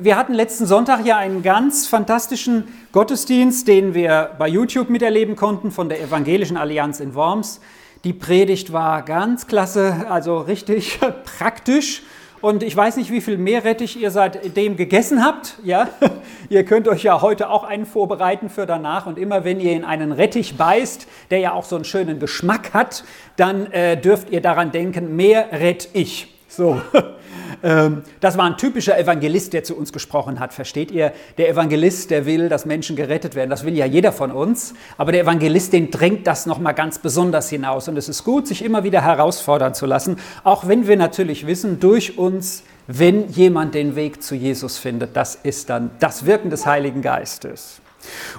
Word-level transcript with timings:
Wir 0.00 0.16
hatten 0.16 0.34
letzten 0.34 0.66
Sonntag 0.66 1.04
ja 1.04 1.18
einen 1.18 1.42
ganz 1.42 1.86
fantastischen 1.86 2.64
Gottesdienst, 2.92 3.68
den 3.68 3.94
wir 3.94 4.30
bei 4.38 4.48
YouTube 4.48 4.88
miterleben 4.90 5.36
konnten 5.36 5.70
von 5.70 5.88
der 5.88 6.00
Evangelischen 6.00 6.56
Allianz 6.56 7.00
in 7.00 7.14
Worms. 7.14 7.60
Die 8.02 8.12
Predigt 8.12 8.72
war 8.72 9.02
ganz 9.02 9.46
klasse, 9.46 10.06
also 10.08 10.38
richtig 10.38 10.98
praktisch. 11.38 12.02
Und 12.40 12.62
ich 12.62 12.76
weiß 12.76 12.96
nicht, 12.96 13.10
wie 13.10 13.20
viel 13.20 13.38
Meerrettich 13.38 14.00
ihr 14.00 14.10
seitdem 14.10 14.76
gegessen 14.76 15.24
habt. 15.24 15.58
Ja, 15.62 15.88
ihr 16.48 16.64
könnt 16.64 16.88
euch 16.88 17.02
ja 17.02 17.22
heute 17.22 17.48
auch 17.48 17.64
einen 17.64 17.86
vorbereiten 17.86 18.50
für 18.50 18.66
danach. 18.66 19.06
Und 19.06 19.18
immer 19.18 19.44
wenn 19.44 19.60
ihr 19.60 19.72
in 19.72 19.84
einen 19.84 20.12
Rettich 20.12 20.56
beißt, 20.56 21.06
der 21.30 21.38
ja 21.38 21.52
auch 21.52 21.64
so 21.64 21.76
einen 21.76 21.84
schönen 21.84 22.18
Geschmack 22.18 22.74
hat, 22.74 23.04
dann 23.36 23.70
äh, 23.72 23.96
dürft 23.98 24.30
ihr 24.30 24.40
daran 24.40 24.72
denken, 24.72 25.14
mehr 25.14 25.52
rett 25.52 25.88
ich. 25.92 26.34
So. 26.48 26.80
Ähm, 27.62 28.02
das 28.20 28.36
war 28.36 28.44
ein 28.44 28.56
typischer 28.56 28.98
Evangelist, 28.98 29.52
der 29.52 29.64
zu 29.64 29.76
uns 29.76 29.92
gesprochen 29.92 30.40
hat. 30.40 30.52
Versteht 30.52 30.90
ihr? 30.90 31.12
Der 31.38 31.48
Evangelist, 31.48 32.10
der 32.10 32.26
will, 32.26 32.48
dass 32.48 32.66
Menschen 32.66 32.96
gerettet 32.96 33.34
werden. 33.34 33.50
Das 33.50 33.64
will 33.64 33.76
ja 33.76 33.86
jeder 33.86 34.12
von 34.12 34.30
uns. 34.30 34.74
Aber 34.98 35.12
der 35.12 35.22
Evangelist, 35.22 35.72
den 35.72 35.90
drängt 35.90 36.26
das 36.26 36.46
nochmal 36.46 36.74
ganz 36.74 36.98
besonders 36.98 37.48
hinaus. 37.48 37.88
Und 37.88 37.96
es 37.96 38.08
ist 38.08 38.24
gut, 38.24 38.46
sich 38.46 38.64
immer 38.64 38.84
wieder 38.84 39.02
herausfordern 39.02 39.74
zu 39.74 39.86
lassen. 39.86 40.16
Auch 40.42 40.68
wenn 40.68 40.86
wir 40.86 40.96
natürlich 40.96 41.46
wissen, 41.46 41.80
durch 41.80 42.18
uns, 42.18 42.62
wenn 42.86 43.28
jemand 43.30 43.74
den 43.74 43.96
Weg 43.96 44.22
zu 44.22 44.34
Jesus 44.34 44.78
findet, 44.78 45.16
das 45.16 45.36
ist 45.36 45.70
dann 45.70 45.90
das 46.00 46.26
Wirken 46.26 46.50
des 46.50 46.66
Heiligen 46.66 47.02
Geistes. 47.02 47.80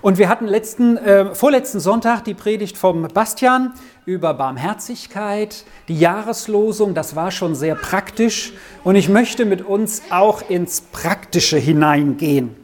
Und 0.01 0.17
wir 0.17 0.29
hatten 0.29 0.47
letzten, 0.47 0.97
äh, 0.97 1.33
vorletzten 1.35 1.79
Sonntag 1.79 2.23
die 2.23 2.33
Predigt 2.33 2.77
vom 2.77 3.07
Bastian 3.07 3.73
über 4.05 4.33
Barmherzigkeit, 4.33 5.65
die 5.87 5.99
Jahreslosung, 5.99 6.93
das 6.93 7.15
war 7.15 7.31
schon 7.31 7.55
sehr 7.55 7.75
praktisch. 7.75 8.53
Und 8.83 8.95
ich 8.95 9.09
möchte 9.09 9.45
mit 9.45 9.61
uns 9.61 10.03
auch 10.09 10.49
ins 10.49 10.81
Praktische 10.81 11.57
hineingehen. 11.57 12.55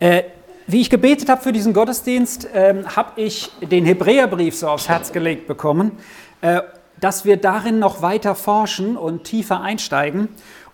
Äh, 0.00 0.22
wie 0.66 0.82
ich 0.82 0.90
gebetet 0.90 1.30
habe 1.30 1.42
für 1.42 1.52
diesen 1.52 1.72
Gottesdienst, 1.72 2.44
äh, 2.54 2.84
habe 2.94 3.20
ich 3.20 3.50
den 3.62 3.86
Hebräerbrief 3.86 4.54
so 4.54 4.68
aufs 4.68 4.88
Herz 4.88 5.12
gelegt 5.12 5.46
bekommen, 5.46 5.92
äh, 6.42 6.60
dass 7.00 7.24
wir 7.24 7.36
darin 7.36 7.78
noch 7.78 8.02
weiter 8.02 8.34
forschen 8.34 8.96
und 8.96 9.24
tiefer 9.24 9.60
einsteigen. 9.60 10.28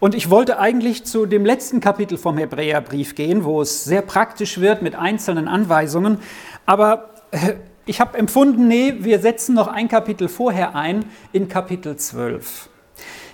Und 0.04 0.14
ich 0.14 0.28
wollte 0.28 0.58
eigentlich 0.58 1.04
zu 1.04 1.24
dem 1.24 1.46
letzten 1.46 1.80
Kapitel 1.80 2.18
vom 2.18 2.36
Hebräerbrief 2.36 3.14
gehen, 3.14 3.42
wo 3.42 3.62
es 3.62 3.84
sehr 3.84 4.02
praktisch 4.02 4.60
wird 4.60 4.82
mit 4.82 4.94
einzelnen 4.94 5.48
Anweisungen. 5.48 6.18
Aber 6.66 7.08
äh, 7.30 7.54
ich 7.86 8.02
habe 8.02 8.18
empfunden, 8.18 8.68
nee, 8.68 8.96
wir 8.98 9.20
setzen 9.20 9.54
noch 9.54 9.66
ein 9.66 9.88
Kapitel 9.88 10.28
vorher 10.28 10.74
ein, 10.74 11.06
in 11.32 11.48
Kapitel 11.48 11.96
12. 11.96 12.68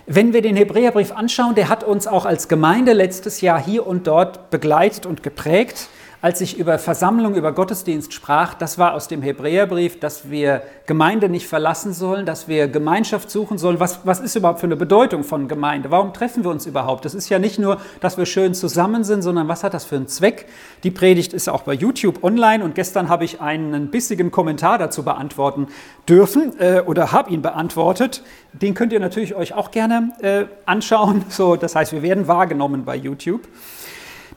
Wenn 0.06 0.32
wir 0.32 0.42
den 0.42 0.54
Hebräerbrief 0.54 1.10
anschauen, 1.10 1.56
der 1.56 1.68
hat 1.68 1.82
uns 1.82 2.06
auch 2.06 2.24
als 2.24 2.46
Gemeinde 2.46 2.92
letztes 2.92 3.41
Jahr 3.41 3.60
hier 3.60 3.84
und 3.84 4.06
dort 4.06 4.50
begleitet 4.50 5.06
und 5.06 5.24
geprägt 5.24 5.88
als 6.22 6.40
ich 6.42 6.58
über 6.58 6.78
Versammlung, 6.78 7.34
über 7.34 7.52
Gottesdienst 7.52 8.12
sprach, 8.12 8.52
das 8.52 8.76
war 8.76 8.92
aus 8.92 9.08
dem 9.08 9.22
Hebräerbrief, 9.22 9.98
dass 10.00 10.30
wir 10.30 10.62
Gemeinde 10.84 11.30
nicht 11.30 11.46
verlassen 11.46 11.94
sollen, 11.94 12.26
dass 12.26 12.46
wir 12.46 12.68
Gemeinschaft 12.68 13.30
suchen 13.30 13.56
sollen. 13.56 13.80
Was, 13.80 14.00
was 14.04 14.20
ist 14.20 14.36
überhaupt 14.36 14.60
für 14.60 14.66
eine 14.66 14.76
Bedeutung 14.76 15.24
von 15.24 15.48
Gemeinde? 15.48 15.91
Warum 15.91 16.12
treffen 16.12 16.44
wir 16.44 16.50
uns 16.50 16.66
überhaupt? 16.66 17.06
Das 17.06 17.14
ist 17.14 17.30
ja 17.30 17.38
nicht 17.38 17.58
nur, 17.58 17.80
dass 18.00 18.18
wir 18.18 18.26
schön 18.26 18.52
zusammen 18.54 19.02
sind, 19.02 19.22
sondern 19.22 19.48
was 19.48 19.64
hat 19.64 19.72
das 19.72 19.86
für 19.86 19.96
einen 19.96 20.08
Zweck? 20.08 20.46
Die 20.84 20.91
Predigt 20.91 21.32
ist 21.32 21.48
auch 21.48 21.62
bei 21.62 21.72
YouTube 21.72 22.22
online 22.22 22.62
und 22.64 22.74
gestern 22.74 23.08
habe 23.08 23.24
ich 23.24 23.41
einen 23.41 23.91
bissigen 23.91 24.30
Kommentar 24.30 24.76
dazu 24.76 25.02
beantworten 25.02 25.68
dürfen 26.06 26.52
äh, 26.60 26.82
oder 26.84 27.12
habe 27.12 27.30
ihn 27.30 27.41
beantwortet. 27.41 28.22
Den 28.52 28.74
könnt 28.74 28.92
ihr 28.92 29.00
natürlich 29.00 29.34
euch 29.34 29.54
auch 29.54 29.70
gerne 29.70 30.12
äh, 30.20 30.44
anschauen. 30.66 31.24
So, 31.30 31.56
das 31.56 31.74
heißt, 31.74 31.92
wir 31.92 32.02
werden 32.02 32.28
wahrgenommen 32.28 32.84
bei 32.84 32.96
YouTube. 32.96 33.48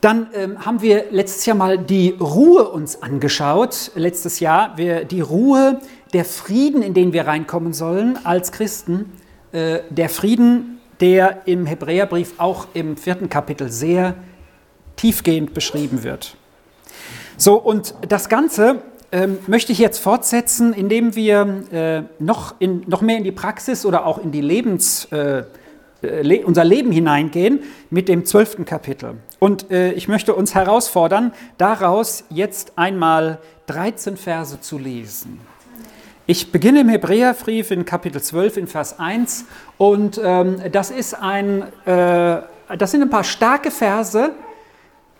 Dann 0.03 0.27
ähm, 0.33 0.65
haben 0.65 0.81
wir 0.81 1.05
letztes 1.11 1.45
Jahr 1.45 1.55
mal 1.55 1.77
die 1.77 2.09
Ruhe 2.19 2.67
uns 2.67 3.01
angeschaut. 3.01 3.89
Letztes 3.95 4.41
Jahr 4.41 4.77
wir, 4.77 5.05
die 5.05 5.21
Ruhe, 5.21 5.79
der 6.11 6.25
Frieden, 6.25 6.81
in 6.81 6.93
den 6.93 7.13
wir 7.13 7.25
reinkommen 7.25 7.71
sollen 7.71 8.19
als 8.25 8.51
Christen. 8.51 9.13
Äh, 9.53 9.79
der 9.89 10.09
Frieden, 10.09 10.81
der 10.99 11.43
im 11.47 11.65
Hebräerbrief 11.65 12.33
auch 12.37 12.67
im 12.73 12.97
vierten 12.97 13.29
Kapitel 13.29 13.71
sehr 13.71 14.15
tiefgehend 14.97 15.53
beschrieben 15.53 16.03
wird. 16.03 16.35
So, 17.37 17.55
und 17.55 17.95
das 18.05 18.27
Ganze 18.27 18.81
ähm, 19.13 19.37
möchte 19.47 19.71
ich 19.71 19.77
jetzt 19.77 19.99
fortsetzen, 19.99 20.73
indem 20.73 21.15
wir 21.15 21.63
äh, 21.71 22.01
noch, 22.21 22.55
in, 22.59 22.83
noch 22.87 22.99
mehr 22.99 23.19
in 23.19 23.23
die 23.23 23.31
Praxis 23.31 23.85
oder 23.85 24.05
auch 24.05 24.17
in 24.17 24.33
die 24.33 24.41
Lebens... 24.41 25.05
Äh, 25.13 25.43
äh, 26.03 26.43
unser 26.43 26.65
Leben 26.65 26.91
hineingehen 26.91 27.61
mit 27.89 28.09
dem 28.09 28.25
zwölften 28.25 28.65
Kapitel. 28.65 29.15
Und 29.43 29.71
äh, 29.71 29.91
ich 29.91 30.07
möchte 30.07 30.35
uns 30.35 30.55
herausfordern, 30.55 31.33
daraus 31.57 32.23
jetzt 32.29 32.77
einmal 32.77 33.39
13 33.67 34.15
Verse 34.15 34.61
zu 34.61 34.77
lesen. 34.77 35.41
Ich 36.25 36.53
beginne 36.53 36.79
im 36.79 36.87
Hebräerbrief 36.87 37.69
in 37.71 37.83
Kapitel 37.83 38.21
12 38.21 38.55
in 38.55 38.67
Vers 38.67 38.99
1 38.99 39.43
und 39.77 40.17
ähm, 40.23 40.61
das, 40.71 40.91
ist 40.91 41.15
ein, 41.15 41.63
äh, 41.85 42.37
das 42.77 42.91
sind 42.91 43.01
ein 43.01 43.09
paar 43.09 43.25
starke 43.25 43.69
Verse. 43.69 44.31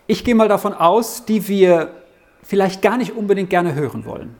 Ich 0.06 0.24
gehe 0.24 0.34
mal 0.34 0.48
davon 0.48 0.72
aus, 0.72 1.26
die 1.26 1.46
wir 1.46 1.90
vielleicht 2.42 2.80
gar 2.80 2.96
nicht 2.96 3.14
unbedingt 3.14 3.50
gerne 3.50 3.74
hören 3.74 4.06
wollen. 4.06 4.34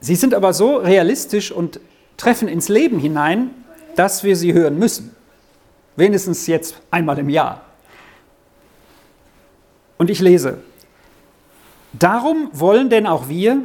Sie 0.00 0.16
sind 0.16 0.34
aber 0.34 0.52
so 0.52 0.78
realistisch 0.78 1.52
und 1.52 1.78
treffen 2.16 2.48
ins 2.48 2.68
Leben 2.68 2.98
hinein, 2.98 3.50
dass 3.94 4.24
wir 4.24 4.34
sie 4.34 4.52
hören 4.52 4.80
müssen. 4.80 5.14
Wenigstens 5.94 6.48
jetzt 6.48 6.74
einmal 6.90 7.20
im 7.20 7.28
Jahr. 7.28 7.67
Und 9.98 10.10
ich 10.10 10.20
lese, 10.20 10.58
darum 11.92 12.48
wollen 12.52 12.88
denn 12.88 13.06
auch 13.06 13.28
wir, 13.28 13.62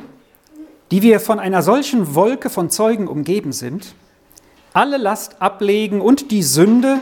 die 0.91 1.01
wir 1.01 1.19
von 1.19 1.39
einer 1.39 1.61
solchen 1.61 2.15
Wolke 2.15 2.49
von 2.49 2.69
Zeugen 2.69 3.07
umgeben 3.07 3.51
sind, 3.51 3.95
alle 4.73 4.97
Last 4.97 5.41
ablegen 5.41 6.01
und 6.01 6.31
die 6.31 6.43
Sünde, 6.43 6.99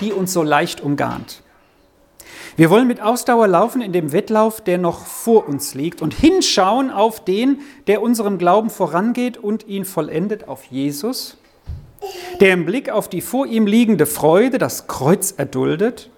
die 0.00 0.12
uns 0.12 0.32
so 0.32 0.42
leicht 0.42 0.82
umgarnt. 0.82 1.42
Wir 2.56 2.70
wollen 2.70 2.88
mit 2.88 3.00
Ausdauer 3.00 3.46
laufen 3.46 3.80
in 3.80 3.92
dem 3.92 4.12
Wettlauf, 4.12 4.60
der 4.60 4.78
noch 4.78 5.06
vor 5.06 5.48
uns 5.48 5.74
liegt, 5.74 6.02
und 6.02 6.12
hinschauen 6.12 6.90
auf 6.90 7.24
den, 7.24 7.60
der 7.86 8.02
unserem 8.02 8.36
Glauben 8.36 8.68
vorangeht 8.68 9.38
und 9.38 9.66
ihn 9.66 9.84
vollendet, 9.84 10.48
auf 10.48 10.64
Jesus, 10.64 11.36
der 12.40 12.52
im 12.52 12.66
Blick 12.66 12.90
auf 12.90 13.08
die 13.08 13.20
vor 13.20 13.46
ihm 13.46 13.66
liegende 13.66 14.06
Freude 14.06 14.58
das 14.58 14.88
Kreuz 14.88 15.32
erduldet, 15.36 16.10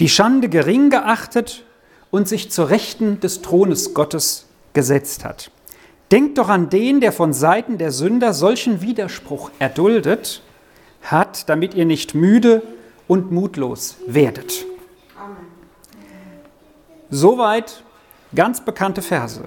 die 0.00 0.08
Schande 0.08 0.48
gering 0.48 0.90
geachtet 0.90 1.64
und 2.10 2.28
sich 2.28 2.50
zur 2.50 2.70
Rechten 2.70 3.20
des 3.20 3.42
Thrones 3.42 3.94
Gottes 3.94 4.46
gesetzt 4.72 5.24
hat. 5.24 5.50
Denkt 6.10 6.38
doch 6.38 6.48
an 6.48 6.70
den, 6.70 7.00
der 7.00 7.12
von 7.12 7.32
Seiten 7.32 7.76
der 7.76 7.92
Sünder 7.92 8.32
solchen 8.32 8.80
Widerspruch 8.80 9.50
erduldet 9.58 10.42
hat, 11.02 11.48
damit 11.48 11.74
ihr 11.74 11.84
nicht 11.84 12.14
müde 12.14 12.62
und 13.06 13.30
mutlos 13.30 13.96
werdet. 14.06 14.64
Soweit 17.10 17.82
ganz 18.34 18.64
bekannte 18.64 19.02
Verse. 19.02 19.42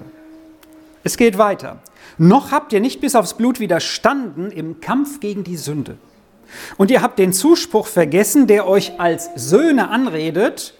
Es 1.04 1.16
geht 1.16 1.38
weiter. 1.38 1.80
Noch 2.18 2.52
habt 2.52 2.72
ihr 2.72 2.80
nicht 2.80 3.00
bis 3.00 3.14
aufs 3.14 3.34
Blut 3.34 3.60
widerstanden 3.60 4.50
im 4.50 4.80
Kampf 4.80 5.20
gegen 5.20 5.44
die 5.44 5.56
Sünde. 5.56 5.96
Und 6.76 6.90
ihr 6.90 7.02
habt 7.02 7.18
den 7.18 7.32
Zuspruch 7.32 7.86
vergessen, 7.86 8.46
der 8.46 8.66
euch 8.68 9.00
als 9.00 9.30
Söhne 9.36 9.88
anredet, 9.88 10.74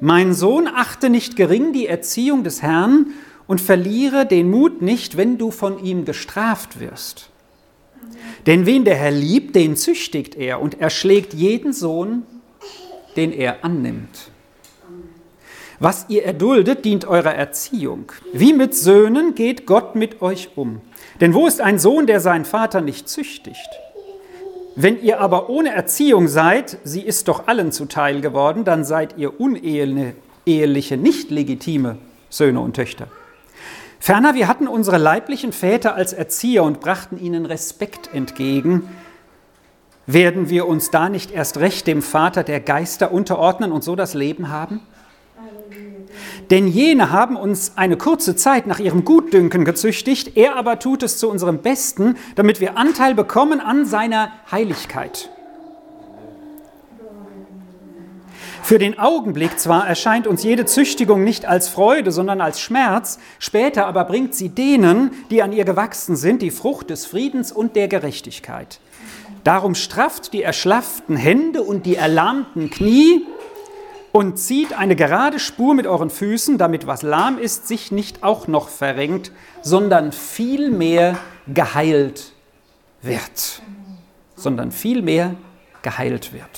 mein 0.00 0.34
Sohn, 0.34 0.68
achte 0.68 1.10
nicht 1.10 1.36
gering 1.36 1.72
die 1.72 1.86
Erziehung 1.86 2.44
des 2.44 2.62
Herrn 2.62 3.12
und 3.46 3.60
verliere 3.60 4.26
den 4.26 4.50
Mut 4.50 4.82
nicht, 4.82 5.16
wenn 5.16 5.38
du 5.38 5.50
von 5.50 5.82
ihm 5.82 6.04
gestraft 6.04 6.80
wirst. 6.80 7.30
Denn 8.46 8.66
wen 8.66 8.84
der 8.84 8.96
Herr 8.96 9.10
liebt, 9.10 9.56
den 9.56 9.76
züchtigt 9.76 10.36
er 10.36 10.60
und 10.60 10.80
erschlägt 10.80 11.34
jeden 11.34 11.72
Sohn, 11.72 12.22
den 13.16 13.32
er 13.32 13.64
annimmt. 13.64 14.30
Was 15.78 16.06
ihr 16.08 16.24
erduldet, 16.24 16.84
dient 16.84 17.04
eurer 17.04 17.34
Erziehung. 17.34 18.12
Wie 18.32 18.52
mit 18.52 18.74
Söhnen 18.74 19.34
geht 19.34 19.66
Gott 19.66 19.94
mit 19.94 20.22
euch 20.22 20.50
um. 20.56 20.80
Denn 21.20 21.34
wo 21.34 21.46
ist 21.46 21.60
ein 21.60 21.78
Sohn, 21.78 22.06
der 22.06 22.20
seinen 22.20 22.44
Vater 22.44 22.80
nicht 22.80 23.08
züchtigt? 23.08 23.68
Wenn 24.78 25.02
ihr 25.02 25.20
aber 25.20 25.48
ohne 25.48 25.70
Erziehung 25.70 26.28
seid, 26.28 26.76
sie 26.84 27.00
ist 27.00 27.28
doch 27.28 27.48
allen 27.48 27.72
zuteil 27.72 28.20
geworden, 28.20 28.64
dann 28.64 28.84
seid 28.84 29.16
ihr 29.16 29.40
uneheliche, 29.40 30.98
nicht 30.98 31.30
legitime 31.30 31.96
Söhne 32.28 32.60
und 32.60 32.76
Töchter. 32.76 33.08
Ferner, 33.98 34.34
wir 34.34 34.48
hatten 34.48 34.68
unsere 34.68 34.98
leiblichen 34.98 35.52
Väter 35.52 35.94
als 35.94 36.12
Erzieher 36.12 36.62
und 36.62 36.80
brachten 36.80 37.18
ihnen 37.18 37.46
Respekt 37.46 38.12
entgegen. 38.12 38.86
Werden 40.06 40.50
wir 40.50 40.68
uns 40.68 40.90
da 40.90 41.08
nicht 41.08 41.30
erst 41.30 41.56
recht 41.56 41.86
dem 41.86 42.02
Vater 42.02 42.44
der 42.44 42.60
Geister 42.60 43.12
unterordnen 43.12 43.72
und 43.72 43.82
so 43.82 43.96
das 43.96 44.12
Leben 44.12 44.50
haben? 44.50 44.82
Denn 46.50 46.68
jene 46.68 47.10
haben 47.10 47.36
uns 47.36 47.72
eine 47.76 47.96
kurze 47.96 48.36
Zeit 48.36 48.66
nach 48.66 48.78
ihrem 48.78 49.04
Gutdünken 49.04 49.64
gezüchtigt, 49.64 50.36
er 50.36 50.56
aber 50.56 50.78
tut 50.78 51.02
es 51.02 51.18
zu 51.18 51.28
unserem 51.28 51.58
Besten, 51.58 52.16
damit 52.36 52.60
wir 52.60 52.78
Anteil 52.78 53.14
bekommen 53.14 53.60
an 53.60 53.84
seiner 53.84 54.30
Heiligkeit. 54.50 55.30
Für 58.62 58.78
den 58.78 58.98
Augenblick 58.98 59.60
zwar 59.60 59.86
erscheint 59.86 60.26
uns 60.26 60.42
jede 60.42 60.66
Züchtigung 60.66 61.22
nicht 61.22 61.46
als 61.46 61.68
Freude, 61.68 62.10
sondern 62.10 62.40
als 62.40 62.60
Schmerz, 62.60 63.20
später 63.38 63.86
aber 63.86 64.04
bringt 64.04 64.34
sie 64.34 64.48
denen, 64.48 65.12
die 65.30 65.42
an 65.42 65.52
ihr 65.52 65.64
gewachsen 65.64 66.16
sind, 66.16 66.42
die 66.42 66.50
Frucht 66.50 66.90
des 66.90 67.06
Friedens 67.06 67.52
und 67.52 67.76
der 67.76 67.86
Gerechtigkeit. 67.86 68.80
Darum 69.44 69.76
strafft 69.76 70.32
die 70.32 70.42
erschlafften 70.42 71.16
Hände 71.16 71.62
und 71.62 71.86
die 71.86 71.94
erlahmten 71.94 72.68
Knie 72.68 73.24
und 74.16 74.38
zieht 74.38 74.72
eine 74.72 74.96
gerade 74.96 75.38
Spur 75.38 75.74
mit 75.74 75.86
euren 75.86 76.08
Füßen, 76.08 76.56
damit 76.56 76.86
was 76.86 77.02
lahm 77.02 77.36
ist, 77.36 77.68
sich 77.68 77.92
nicht 77.92 78.22
auch 78.22 78.48
noch 78.48 78.70
verrenkt, 78.70 79.30
sondern 79.60 80.10
vielmehr 80.10 81.18
geheilt 81.46 82.32
wird. 83.02 83.60
Sondern 84.34 84.72
vielmehr 84.72 85.34
geheilt 85.82 86.32
wird. 86.32 86.48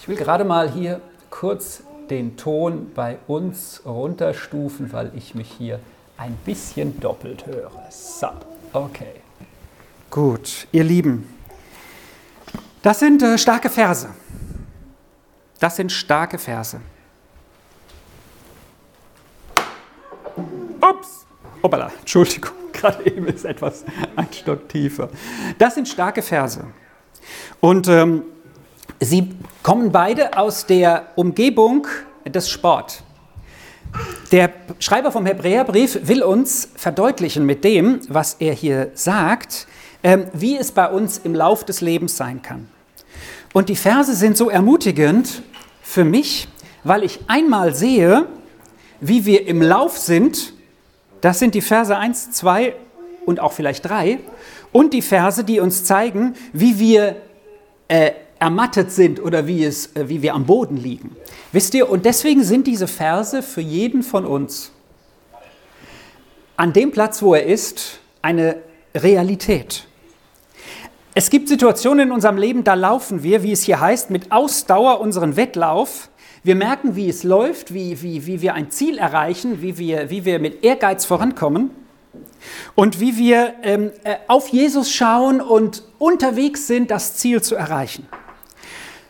Ich 0.00 0.06
will 0.06 0.16
gerade 0.16 0.44
mal 0.44 0.70
hier 0.70 1.00
kurz 1.30 1.82
den 2.10 2.36
Ton 2.36 2.90
bei 2.94 3.16
uns 3.26 3.80
runterstufen, 3.86 4.92
weil 4.92 5.12
ich 5.16 5.34
mich 5.34 5.50
hier 5.50 5.80
ein 6.18 6.36
bisschen 6.44 7.00
doppelt 7.00 7.46
höre. 7.46 7.72
So, 7.88 8.28
okay. 8.74 9.14
Gut, 10.10 10.66
ihr 10.72 10.84
Lieben, 10.84 11.26
das 12.82 12.98
sind 12.98 13.22
äh, 13.22 13.38
starke 13.38 13.70
Verse. 13.70 14.10
Das 15.62 15.76
sind 15.76 15.92
starke 15.92 16.38
Verse. 16.38 16.80
Ups, 20.80 21.24
hoppala, 21.62 21.92
Entschuldigung, 22.00 22.50
gerade 22.72 23.06
eben 23.06 23.28
ist 23.28 23.44
etwas 23.44 23.84
ein 24.16 24.26
Stock 24.32 24.68
tiefer. 24.68 25.08
Das 25.58 25.76
sind 25.76 25.86
starke 25.86 26.20
Verse. 26.20 26.64
Und 27.60 27.86
ähm, 27.86 28.24
sie 28.98 29.36
kommen 29.62 29.92
beide 29.92 30.36
aus 30.36 30.66
der 30.66 31.06
Umgebung 31.14 31.86
des 32.26 32.50
Sport. 32.50 33.04
Der 34.32 34.52
Schreiber 34.80 35.12
vom 35.12 35.26
Hebräerbrief 35.26 36.08
will 36.08 36.24
uns 36.24 36.70
verdeutlichen 36.74 37.46
mit 37.46 37.62
dem, 37.62 38.00
was 38.08 38.34
er 38.40 38.52
hier 38.52 38.90
sagt, 38.94 39.68
ähm, 40.02 40.26
wie 40.32 40.56
es 40.56 40.72
bei 40.72 40.88
uns 40.88 41.18
im 41.18 41.36
Lauf 41.36 41.64
des 41.64 41.80
Lebens 41.80 42.16
sein 42.16 42.42
kann. 42.42 42.68
Und 43.52 43.68
die 43.68 43.76
Verse 43.76 44.12
sind 44.16 44.36
so 44.36 44.50
ermutigend 44.50 45.42
für 45.82 46.04
mich, 46.04 46.48
weil 46.84 47.04
ich 47.04 47.20
einmal 47.26 47.74
sehe, 47.74 48.26
wie 49.00 49.26
wir 49.26 49.46
im 49.46 49.60
Lauf 49.60 49.98
sind. 49.98 50.54
Das 51.20 51.38
sind 51.38 51.54
die 51.54 51.60
Verse 51.60 51.96
1, 51.96 52.30
2 52.32 52.74
und 53.26 53.40
auch 53.40 53.52
vielleicht 53.52 53.84
3. 53.88 54.20
Und 54.72 54.94
die 54.94 55.02
Verse, 55.02 55.44
die 55.44 55.60
uns 55.60 55.84
zeigen, 55.84 56.34
wie 56.52 56.78
wir 56.78 57.16
äh, 57.88 58.12
ermattet 58.38 58.90
sind 58.90 59.22
oder 59.22 59.46
wie, 59.46 59.64
es, 59.64 59.94
äh, 59.94 60.08
wie 60.08 60.22
wir 60.22 60.34
am 60.34 60.46
Boden 60.46 60.76
liegen. 60.76 61.16
Wisst 61.52 61.74
ihr, 61.74 61.90
und 61.90 62.06
deswegen 62.06 62.42
sind 62.42 62.66
diese 62.66 62.88
Verse 62.88 63.42
für 63.42 63.60
jeden 63.60 64.02
von 64.02 64.24
uns 64.24 64.72
an 66.56 66.72
dem 66.72 66.90
Platz, 66.90 67.22
wo 67.22 67.34
er 67.34 67.44
ist, 67.44 67.98
eine 68.22 68.56
Realität. 68.94 69.86
Es 71.14 71.28
gibt 71.28 71.48
Situationen 71.48 72.08
in 72.08 72.12
unserem 72.12 72.38
Leben, 72.38 72.64
da 72.64 72.72
laufen 72.72 73.22
wir, 73.22 73.42
wie 73.42 73.52
es 73.52 73.62
hier 73.62 73.80
heißt, 73.80 74.08
mit 74.08 74.32
Ausdauer 74.32 74.98
unseren 75.00 75.36
Wettlauf. 75.36 76.08
Wir 76.42 76.54
merken, 76.54 76.96
wie 76.96 77.06
es 77.06 77.22
läuft, 77.22 77.74
wie, 77.74 78.00
wie, 78.00 78.26
wie 78.26 78.40
wir 78.40 78.54
ein 78.54 78.70
Ziel 78.70 78.96
erreichen, 78.96 79.60
wie 79.60 79.76
wir, 79.76 80.08
wie 80.08 80.24
wir 80.24 80.38
mit 80.38 80.64
Ehrgeiz 80.64 81.04
vorankommen 81.04 81.70
und 82.74 82.98
wie 82.98 83.18
wir 83.18 83.52
ähm, 83.62 83.90
äh, 84.04 84.16
auf 84.26 84.48
Jesus 84.48 84.90
schauen 84.90 85.42
und 85.42 85.82
unterwegs 85.98 86.66
sind, 86.66 86.90
das 86.90 87.16
Ziel 87.16 87.42
zu 87.42 87.56
erreichen. 87.56 88.06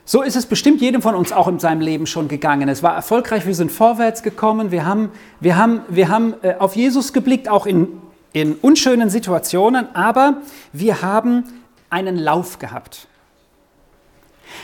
So 0.05 0.23
ist 0.23 0.35
es 0.35 0.47
bestimmt 0.47 0.81
jedem 0.81 1.03
von 1.03 1.15
uns 1.15 1.33
auch 1.33 1.47
in 1.47 1.61
seinem 1.61 1.81
Leben 1.81 2.07
schon 2.07 2.27
gegangen. 2.27 2.69
Es 2.69 2.83
war 2.83 2.97
erfolgreich, 2.97 3.47
wir 3.47 3.55
sind 3.55 3.71
vorwärts 3.71 4.25
gekommen, 4.25 4.73
wir 4.73 4.85
haben, 4.85 5.13
wir 5.39 5.57
haben, 5.57 5.83
wir 5.89 6.09
haben 6.09 6.35
äh, 6.43 6.55
auf 6.59 6.75
Jesus 6.75 7.13
geblickt, 7.13 7.49
auch 7.49 7.65
in, 7.65 7.87
in 8.33 8.55
unschönen 8.57 9.09
Situationen, 9.09 9.95
aber 9.95 10.39
wir 10.73 11.01
haben 11.01 11.45
einen 11.93 12.17
Lauf 12.17 12.59
gehabt. 12.59 13.07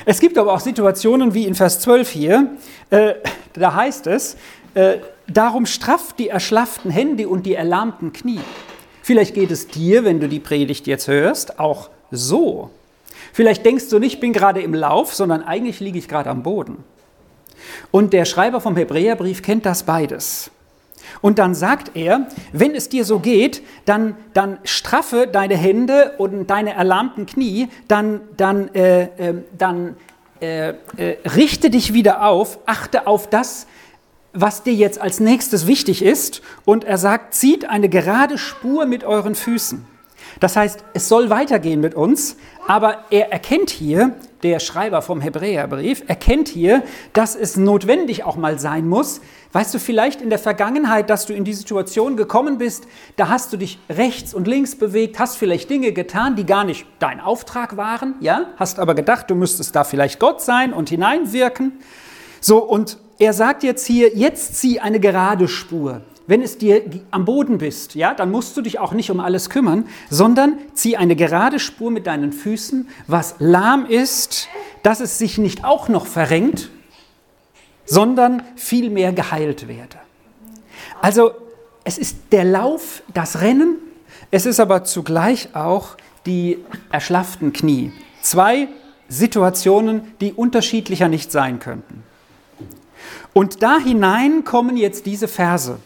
Es 0.05 0.21
gibt 0.21 0.39
aber 0.39 0.53
auch 0.53 0.61
Situationen 0.61 1.35
wie 1.35 1.45
in 1.45 1.55
Vers 1.55 1.81
12 1.81 2.09
hier, 2.11 2.57
äh, 2.91 3.15
da 3.55 3.75
heißt 3.75 4.07
es, 4.07 4.37
äh, 4.75 4.99
darum 5.27 5.67
strafft 5.67 6.19
die 6.19 6.29
erschlafften 6.29 6.91
Hände 6.91 7.29
und 7.29 7.47
die 7.47 7.55
erlahmten 7.55 8.13
Knie. 8.13 8.41
Vielleicht 9.03 9.35
geht 9.35 9.51
es 9.51 9.69
dir, 9.69 10.05
wenn 10.05 10.21
du 10.21 10.29
die 10.29 10.41
Predigt 10.41 10.87
jetzt 10.87 11.09
hörst, 11.09 11.59
auch 11.59 11.91
so. 12.11 12.71
Vielleicht 13.33 13.65
denkst 13.65 13.89
du 13.89 13.99
nicht, 13.99 14.15
ich 14.15 14.21
bin 14.21 14.33
gerade 14.33 14.61
im 14.61 14.75
Lauf, 14.75 15.15
sondern 15.15 15.43
eigentlich 15.43 15.81
liege 15.81 15.99
ich 15.99 16.09
gerade 16.09 16.31
am 16.31 16.43
Boden. 16.43 16.85
Und 17.91 18.13
der 18.13 18.25
Schreiber 18.25 18.61
vom 18.61 18.77
Hebräerbrief 18.77 19.43
kennt 19.43 19.67
das 19.67 19.83
beides. 19.83 20.51
Und 21.21 21.39
dann 21.39 21.55
sagt 21.55 21.93
er, 21.95 22.29
wenn 22.53 22.75
es 22.75 22.89
dir 22.89 23.05
so 23.05 23.19
geht, 23.19 23.63
dann, 23.85 24.17
dann 24.35 24.59
straffe 24.65 25.27
deine 25.27 25.57
Hände 25.57 26.15
und 26.19 26.49
deine 26.49 26.75
erlahmten 26.75 27.27
Knie, 27.27 27.69
dann, 27.89 28.21
dann, 28.37 28.75
äh, 28.75 29.03
äh, 29.03 29.35
dann 29.57 29.97
äh, 30.41 30.75
richte 31.35 31.71
dich 31.71 31.95
wieder 31.95 32.27
auf, 32.27 32.61
achte 32.67 33.07
auf 33.07 33.29
das, 33.29 33.67
was 34.33 34.63
dir 34.63 34.75
jetzt 34.75 35.01
als 35.01 35.21
nächstes 35.21 35.67
wichtig 35.67 36.03
ist. 36.03 36.43
Und 36.65 36.85
er 36.85 36.99
sagt, 36.99 37.35
zieht 37.35 37.69
eine 37.69 37.89
gerade 37.89 38.39
Spur 38.39 38.87
mit 38.87 39.05
euren 39.05 39.35
Füßen. 39.35 39.98
Das 40.41 40.57
heißt, 40.57 40.85
es 40.95 41.09
soll 41.09 41.31
weitergehen 41.31 41.81
mit 41.81 41.95
uns, 41.95 42.37
aber 42.67 43.05
er 43.11 43.33
erkennt 43.33 43.71
hier, 43.71 44.15
der 44.43 44.61
Schreiber 44.61 45.03
vom 45.03 45.21
Hebräerbrief, 45.21 46.05
erkennt 46.07 46.49
hier, 46.49 46.85
dass 47.13 47.35
es 47.35 47.57
notwendig 47.57 48.25
auch 48.25 48.37
mal 48.37 48.59
sein 48.59 48.87
muss. 48.87 49.21
Weißt 49.53 49.75
du, 49.75 49.79
vielleicht 49.79 50.21
in 50.21 50.31
der 50.31 50.39
Vergangenheit, 50.39 51.11
dass 51.11 51.27
du 51.27 51.33
in 51.33 51.45
die 51.45 51.55
Situation 51.55 52.17
gekommen 52.17 52.59
bist, 52.59 52.87
da 53.17 53.29
hast 53.29 53.53
du 53.53 53.57
dich 53.57 53.79
rechts 53.91 54.35
und 54.35 54.47
links 54.47 54.77
bewegt, 54.77 55.19
hast 55.19 55.37
vielleicht 55.37 55.71
Dinge 55.71 55.93
getan, 55.93 56.37
die 56.37 56.47
gar 56.47 56.65
nicht 56.65 56.87
dein 56.99 57.21
Auftrag 57.21 57.77
waren, 57.77 58.15
ja? 58.21 58.47
Hast 58.57 58.79
aber 58.79 58.95
gedacht, 58.95 59.31
du 59.31 59.35
müsstest 59.35 59.75
da 59.75 59.83
vielleicht 59.83 60.21
Gott 60.21 60.41
sein 60.41 60.73
und 60.73 60.89
hineinwirken. 60.89 61.73
So, 62.41 62.59
und 62.59 62.99
er 63.19 63.33
sagt 63.33 63.65
jetzt 63.65 63.87
hier, 63.87 64.15
jetzt 64.15 64.57
zieh 64.57 64.79
eine 64.79 65.01
gerade 65.01 65.49
Spur 65.49 66.03
wenn 66.29 66.43
es 66.43 66.59
dir 66.59 66.83
am 67.11 67.25
Boden 67.25 67.57
bist, 67.57 67.95
ja, 67.95 68.13
dann 68.13 68.31
musst 68.31 68.57
du 68.57 68.61
dich 68.61 68.79
auch 68.79 68.93
nicht 68.93 69.11
um 69.11 69.19
alles 69.19 69.49
kümmern, 69.49 69.89
sondern 70.11 70.59
zieh 70.75 70.97
eine 70.97 71.17
gerade 71.17 71.59
Spur 71.59 71.91
mit 71.91 72.07
deinen 72.07 72.33
Füßen, 72.33 72.89
was 73.07 73.37
lahm 73.39 73.87
ist, 73.87 74.47
dass 74.83 75.01
es 75.01 75.19
sich 75.19 75.39
nicht 75.39 75.65
auch 75.65 75.89
noch 75.89 76.07
verrenkt, 76.07 76.71
sondern 77.87 78.43
vielmehr 78.57 79.15
geheilt 79.15 79.69
werde. 79.69 79.97
Also 81.01 81.31
es 81.85 81.97
ist 81.97 82.19
der 82.31 82.45
Lauf, 82.45 83.03
das 83.15 83.41
Rennen, 83.41 83.77
es 84.31 84.45
ist 84.45 84.61
aber 84.61 84.85
zugleich 84.85 85.55
auch 85.55 85.97
die 86.27 86.59
erschlafften 86.93 87.55
Knie. 87.55 87.91
Zwei 88.21 88.69
Situationen, 89.09 90.13
die 90.21 90.35
unterschiedlicher 90.35 91.09
nicht 91.09 91.33
sein 91.33 91.59
könnten. 91.59 92.03
Und 93.33 93.63
da 93.63 93.79
hinein 93.79 94.45
kommen 94.45 94.77
jetzt 94.77 95.07
diese 95.07 95.27
Verse. 95.27 95.79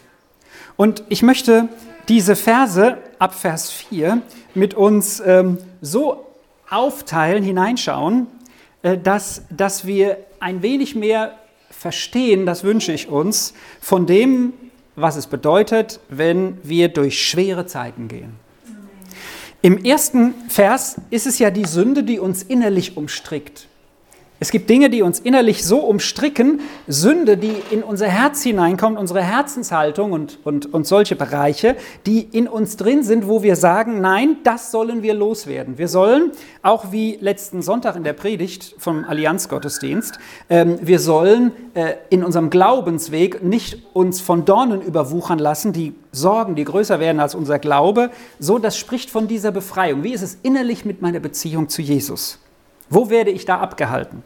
Und 0.83 1.05
ich 1.09 1.23
möchte 1.23 1.69
diese 2.09 2.35
Verse 2.35 2.99
ab 3.21 3.37
Vers 3.37 3.71
4 3.71 4.21
mit 4.57 4.75
uns 4.75 5.23
ähm, 5.25 5.59
so 5.81 6.27
aufteilen, 6.69 7.45
hineinschauen, 7.45 8.27
äh, 8.83 8.99
dass, 8.99 9.43
dass 9.49 9.87
wir 9.87 10.17
ein 10.41 10.61
wenig 10.61 10.97
mehr 10.97 11.39
verstehen, 11.71 12.47
das 12.47 12.65
wünsche 12.65 12.91
ich 12.91 13.09
uns, 13.09 13.55
von 13.81 14.07
dem, 14.07 14.55
was 14.97 15.15
es 15.15 15.29
bedeutet, 15.29 16.01
wenn 16.09 16.59
wir 16.65 16.89
durch 16.89 17.29
schwere 17.29 17.67
Zeiten 17.67 18.09
gehen. 18.09 18.33
Im 19.63 19.85
ersten 19.85 20.35
Vers 20.49 20.97
ist 21.11 21.29
es 21.29 21.39
ja 21.39 21.53
die 21.53 21.65
Sünde, 21.65 22.03
die 22.03 22.19
uns 22.19 22.43
innerlich 22.43 22.97
umstrickt. 22.97 23.69
Es 24.43 24.51
gibt 24.51 24.69
Dinge, 24.69 24.91
die 24.91 25.03
uns 25.03 25.21
innerlich 25.21 25.65
so 25.65 25.79
umstricken, 25.79 26.63
Sünde, 26.89 27.37
die 27.37 27.55
in 27.71 27.85
unser 27.85 28.09
Herz 28.09 28.43
hineinkommt, 28.43 28.99
unsere 28.99 29.23
Herzenshaltung 29.23 30.11
und, 30.11 30.41
und, 30.43 30.75
und 30.75 30.85
solche 30.85 31.15
Bereiche, 31.15 31.77
die 32.07 32.23
in 32.23 32.49
uns 32.49 32.77
drin 32.77 33.05
sind, 33.05 33.29
wo 33.29 33.45
wir 33.45 33.55
sagen, 33.55 34.01
nein, 34.01 34.39
das 34.43 34.73
sollen 34.73 35.05
wir 35.05 35.15
loswerden. 35.15 35.79
Wir 35.79 35.87
sollen, 35.87 36.33
auch 36.61 36.91
wie 36.91 37.19
letzten 37.21 37.63
Sonntag 37.63 37.95
in 37.95 38.03
der 38.03 38.15
Predigt 38.15 38.75
vom 38.79 39.05
Allianzgottesdienst, 39.05 40.19
ähm, 40.51 40.77
wir 40.83 40.99
sollen 40.99 41.53
äh, 41.75 41.95
in 42.11 42.25
unserem 42.25 42.51
Glaubensweg 42.51 43.45
nicht 43.45 43.79
uns 43.93 44.21
von 44.21 44.45
Dornen 44.45 44.83
überwuchern 44.83 45.39
lassen, 45.39 45.73
die 45.73 45.95
Sorgen, 46.11 46.57
die 46.57 46.65
größer 46.65 46.99
werden 46.99 47.21
als 47.21 47.37
unser 47.37 47.61
Glaube. 47.61 48.11
So, 48.41 48.59
das 48.59 48.77
spricht 48.77 49.09
von 49.09 49.29
dieser 49.29 49.53
Befreiung. 49.53 50.03
Wie 50.03 50.13
ist 50.13 50.23
es 50.23 50.37
innerlich 50.43 50.85
mit 50.85 51.01
meiner 51.01 51.21
Beziehung 51.21 51.69
zu 51.69 51.81
Jesus? 51.81 52.42
Wo 52.95 53.09
werde 53.09 53.31
ich 53.31 53.47
da 53.47 53.59
abgehalten? 53.59 54.23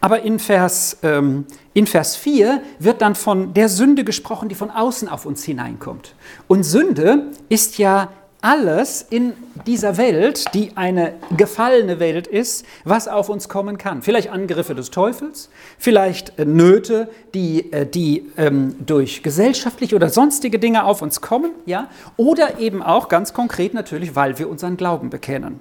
Aber 0.00 0.22
in 0.22 0.38
Vers, 0.38 0.98
ähm, 1.02 1.46
in 1.72 1.88
Vers 1.88 2.14
4 2.14 2.62
wird 2.78 3.02
dann 3.02 3.16
von 3.16 3.54
der 3.54 3.68
Sünde 3.68 4.04
gesprochen, 4.04 4.48
die 4.48 4.54
von 4.54 4.70
außen 4.70 5.08
auf 5.08 5.26
uns 5.26 5.42
hineinkommt. 5.42 6.14
Und 6.46 6.62
Sünde 6.62 7.32
ist 7.48 7.76
ja 7.76 8.10
alles 8.40 9.04
in 9.10 9.32
dieser 9.66 9.96
Welt, 9.96 10.54
die 10.54 10.76
eine 10.76 11.14
gefallene 11.36 11.98
Welt 11.98 12.28
ist, 12.28 12.64
was 12.84 13.08
auf 13.08 13.30
uns 13.30 13.48
kommen 13.48 13.78
kann. 13.78 14.02
Vielleicht 14.02 14.30
Angriffe 14.30 14.76
des 14.76 14.92
Teufels, 14.92 15.50
vielleicht 15.76 16.38
äh, 16.38 16.44
Nöte, 16.44 17.08
die, 17.34 17.72
äh, 17.72 17.84
die 17.84 18.30
ähm, 18.36 18.76
durch 18.86 19.24
gesellschaftliche 19.24 19.96
oder 19.96 20.08
sonstige 20.08 20.60
Dinge 20.60 20.84
auf 20.84 21.02
uns 21.02 21.20
kommen, 21.20 21.50
ja, 21.66 21.88
oder 22.16 22.60
eben 22.60 22.80
auch 22.80 23.08
ganz 23.08 23.32
konkret 23.32 23.74
natürlich, 23.74 24.14
weil 24.14 24.38
wir 24.38 24.48
unseren 24.48 24.76
Glauben 24.76 25.10
bekennen. 25.10 25.58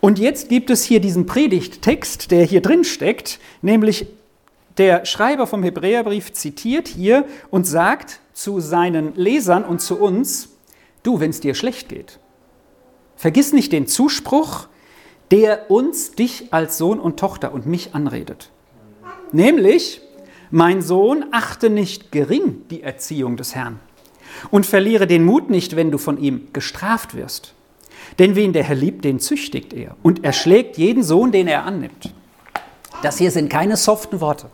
Und 0.00 0.18
jetzt 0.18 0.48
gibt 0.48 0.70
es 0.70 0.84
hier 0.84 1.00
diesen 1.00 1.26
Predigttext, 1.26 2.30
der 2.30 2.44
hier 2.44 2.60
drin 2.60 2.84
steckt, 2.84 3.38
nämlich 3.62 4.06
der 4.78 5.04
Schreiber 5.04 5.46
vom 5.46 5.62
Hebräerbrief 5.62 6.32
zitiert 6.32 6.88
hier 6.88 7.24
und 7.50 7.66
sagt 7.66 8.20
zu 8.32 8.60
seinen 8.60 9.14
Lesern 9.14 9.64
und 9.64 9.80
zu 9.80 9.98
uns, 9.98 10.50
du, 11.02 11.20
wenn 11.20 11.30
es 11.30 11.40
dir 11.40 11.54
schlecht 11.54 11.88
geht, 11.88 12.18
vergiss 13.16 13.52
nicht 13.52 13.72
den 13.72 13.86
Zuspruch, 13.86 14.68
der 15.30 15.70
uns, 15.70 16.12
dich 16.12 16.52
als 16.52 16.78
Sohn 16.78 16.98
und 16.98 17.18
Tochter 17.18 17.52
und 17.52 17.66
mich 17.66 17.94
anredet. 17.94 18.50
Nämlich, 19.32 20.00
mein 20.50 20.82
Sohn, 20.82 21.26
achte 21.30 21.70
nicht 21.70 22.10
gering 22.10 22.62
die 22.70 22.82
Erziehung 22.82 23.36
des 23.36 23.54
Herrn 23.54 23.78
und 24.50 24.66
verliere 24.66 25.06
den 25.06 25.24
Mut 25.24 25.50
nicht, 25.50 25.76
wenn 25.76 25.90
du 25.90 25.98
von 25.98 26.18
ihm 26.18 26.48
gestraft 26.52 27.14
wirst. 27.14 27.54
Denn 28.18 28.36
wen 28.36 28.52
der 28.52 28.64
Herr 28.64 28.76
liebt, 28.76 29.04
den 29.04 29.20
züchtigt 29.20 29.72
er 29.72 29.96
und 30.02 30.24
er 30.24 30.32
schlägt 30.32 30.76
jeden 30.76 31.02
Sohn, 31.02 31.32
den 31.32 31.48
er 31.48 31.64
annimmt. 31.64 32.12
Das 33.02 33.18
hier 33.18 33.30
sind 33.30 33.48
keine 33.48 33.76
soften 33.76 34.20
Worte. 34.20 34.50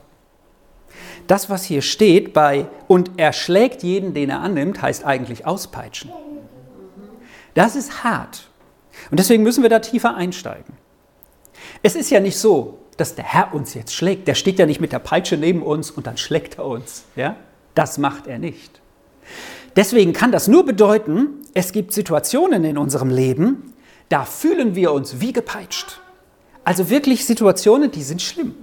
Das, 1.27 1.51
was 1.51 1.65
hier 1.65 1.83
steht 1.83 2.33
bei 2.33 2.67
und 2.87 3.13
er 3.17 3.33
schlägt 3.33 3.83
jeden, 3.83 4.15
den 4.15 4.31
er 4.31 4.41
annimmt, 4.41 4.81
heißt 4.81 5.05
eigentlich 5.05 5.47
auspeitschen. 5.47 6.13
Das 7.55 7.75
ist 7.75 8.05
hart. 8.05 8.49
Und 9.11 9.19
deswegen 9.19 9.43
müssen 9.43 9.63
wir 9.63 9.71
da 9.71 9.81
tiefer 9.81 10.15
einsteigen. 10.15 10.75
Es 11.83 11.97
ist 11.97 12.11
ja 12.11 12.21
nicht 12.21 12.39
so, 12.39 12.79
dass 12.97 13.15
der 13.15 13.25
Herr 13.25 13.55
uns 13.55 13.75
jetzt 13.75 13.95
schlägt. 13.95 14.29
Der 14.29 14.35
steht 14.35 14.59
ja 14.59 14.67
nicht 14.67 14.81
mit 14.81 14.93
der 14.93 14.99
Peitsche 14.99 15.37
neben 15.37 15.63
uns 15.63 15.91
und 15.91 16.07
dann 16.07 16.17
schlägt 16.17 16.59
er 16.59 16.67
uns. 16.67 17.05
Ja? 17.17 17.37
Das 17.75 17.99
macht 17.99 18.27
er 18.27 18.39
nicht. 18.39 18.81
Deswegen 19.76 20.14
kann 20.14 20.33
das 20.33 20.49
nur 20.49 20.64
bedeuten, 20.64 21.28
es 21.52 21.73
gibt 21.73 21.92
Situationen 21.92 22.64
in 22.64 22.78
unserem 22.78 23.11
Leben, 23.11 23.75
da 24.09 24.25
fühlen 24.25 24.75
wir 24.75 24.92
uns 24.92 25.21
wie 25.21 25.33
gepeitscht. 25.33 26.00
Also 26.64 26.90
wirklich 26.90 27.26
Situationen, 27.26 27.90
die 27.90 28.02
sind 28.02 28.23
schlimm. 28.23 28.54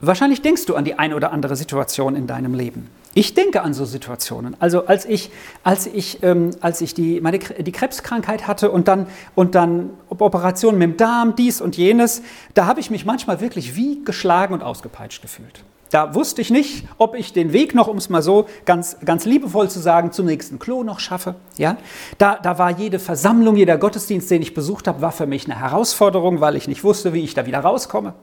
Wahrscheinlich 0.00 0.42
denkst 0.42 0.66
du 0.66 0.74
an 0.74 0.84
die 0.84 0.98
eine 0.98 1.16
oder 1.16 1.32
andere 1.32 1.56
Situation 1.56 2.14
in 2.16 2.26
deinem 2.26 2.52
Leben. 2.52 2.90
Ich 3.14 3.34
denke 3.34 3.62
an 3.62 3.72
so 3.72 3.84
Situationen. 3.84 4.56
Also 4.60 4.86
als 4.86 5.04
ich, 5.04 5.30
als 5.62 5.86
ich, 5.86 6.22
ähm, 6.22 6.50
als 6.60 6.80
ich 6.80 6.94
die, 6.94 7.20
meine, 7.20 7.38
die 7.38 7.72
Krebskrankheit 7.72 8.46
hatte 8.46 8.70
und 8.70 8.88
dann, 8.88 9.06
und 9.34 9.54
dann 9.54 9.90
Operationen 10.08 10.78
mit 10.78 10.90
dem 10.90 10.96
Darm, 10.96 11.36
dies 11.36 11.60
und 11.60 11.76
jenes, 11.76 12.22
da 12.54 12.66
habe 12.66 12.80
ich 12.80 12.90
mich 12.90 13.06
manchmal 13.06 13.40
wirklich 13.40 13.76
wie 13.76 14.04
geschlagen 14.04 14.52
und 14.52 14.62
ausgepeitscht 14.62 15.22
gefühlt. 15.22 15.64
Da 15.90 16.14
wusste 16.14 16.40
ich 16.40 16.50
nicht, 16.50 16.86
ob 16.98 17.14
ich 17.14 17.32
den 17.32 17.52
Weg 17.52 17.74
noch, 17.74 17.88
um 17.88 17.98
es 17.98 18.08
mal 18.08 18.22
so 18.22 18.46
ganz, 18.64 18.96
ganz 19.04 19.24
liebevoll 19.24 19.70
zu 19.70 19.80
sagen, 19.80 20.12
zum 20.12 20.26
nächsten 20.26 20.58
Klo 20.58 20.82
noch 20.82 20.98
schaffe. 20.98 21.36
Ja? 21.56 21.76
Da, 22.18 22.36
da 22.36 22.58
war 22.58 22.70
jede 22.70 22.98
Versammlung, 22.98 23.56
jeder 23.56 23.78
Gottesdienst, 23.78 24.30
den 24.30 24.42
ich 24.42 24.54
besucht 24.54 24.88
habe, 24.88 25.02
war 25.02 25.12
für 25.12 25.26
mich 25.26 25.44
eine 25.44 25.60
Herausforderung, 25.60 26.40
weil 26.40 26.56
ich 26.56 26.66
nicht 26.66 26.82
wusste, 26.84 27.12
wie 27.12 27.22
ich 27.22 27.34
da 27.34 27.46
wieder 27.46 27.60
rauskomme. 27.60 28.14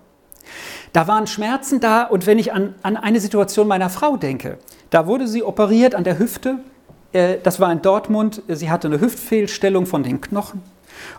Da 0.94 1.08
waren 1.08 1.28
Schmerzen 1.28 1.80
da 1.80 2.04
und 2.04 2.26
wenn 2.26 2.40
ich 2.40 2.52
an, 2.52 2.76
an 2.84 2.98
eine 2.98 3.22
Situation 3.22 3.68
meiner 3.68 3.90
Frau 3.90 4.18
denke, 4.18 4.58
da 4.90 5.08
wurde 5.08 5.28
sie 5.28 5.44
operiert 5.44 5.96
an 5.96 6.04
der 6.04 6.20
Hüfte, 6.20 6.60
äh, 7.14 7.38
das 7.42 7.60
war 7.60 7.72
in 7.72 7.82
Dortmund, 7.82 8.42
sie 8.50 8.70
hatte 8.70 8.88
eine 8.88 9.00
Hüftfehlstellung 9.00 9.86
von 9.86 10.04
den 10.04 10.20
Knochen 10.20 10.62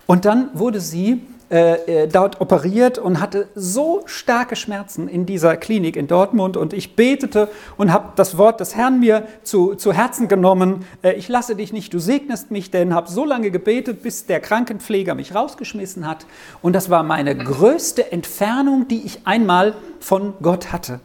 und 0.07 0.27
dann 0.27 0.51
wurde 0.53 0.81
sie 0.81 1.23
äh, 1.53 2.09
dort 2.09 2.41
operiert 2.41 2.97
und 2.99 3.21
hatte 3.21 3.49
so 3.55 4.03
starke 4.07 4.57
Schmerzen 4.57 5.07
in 5.07 5.27
dieser 5.27 5.59
Klinik 5.59 5.97
in 5.97 6.07
Dortmund 6.07 6.57
und 6.57 6.73
ich 6.73 6.97
betete 6.97 7.49
und 7.77 7.93
habe 7.93 8.13
das 8.17 8.39
Wort 8.39 8.61
des 8.61 8.75
Herrn 8.75 9.01
mir 9.01 9.27
zu, 9.43 9.75
zu 9.75 9.93
Herzen 9.93 10.29
genommen. 10.29 10.87
Äh, 11.03 11.13
ich 11.13 11.29
lasse 11.29 11.55
dich 11.55 11.73
nicht, 11.73 11.93
du 11.93 11.99
segnest 11.99 12.51
mich, 12.51 12.71
denn 12.71 12.95
habe 12.95 13.11
so 13.11 13.27
lange 13.27 13.51
gebetet, 13.51 14.03
bis 14.03 14.25
der 14.25 14.41
Krankenpfleger 14.41 15.15
mich 15.15 15.35
rausgeschmissen 15.35 16.09
hat. 16.09 16.25
Und 16.63 16.73
das 16.73 16.89
war 16.89 17.03
meine 17.03 17.37
größte 17.37 18.13
Entfernung, 18.13 18.89
die 18.89 19.05
ich 19.05 19.27
einmal 19.27 19.75
von 20.01 20.33
Gott 20.41 20.73
hatte, 20.73 21.01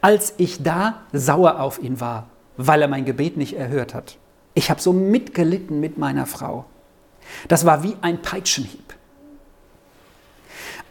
als 0.00 0.34
ich 0.36 0.62
da 0.62 1.02
sauer 1.12 1.58
auf 1.58 1.82
ihn 1.82 1.98
war, 1.98 2.28
weil 2.56 2.80
er 2.80 2.88
mein 2.88 3.04
Gebet 3.04 3.36
nicht 3.36 3.56
erhört 3.56 3.92
hat. 3.92 4.18
Ich 4.54 4.70
habe 4.70 4.80
so 4.80 4.92
mitgelitten 4.92 5.80
mit 5.80 5.98
meiner 5.98 6.26
Frau. 6.26 6.64
Das 7.48 7.66
war 7.66 7.82
wie 7.82 7.96
ein 8.00 8.22
Peitschenhieb. 8.22 8.93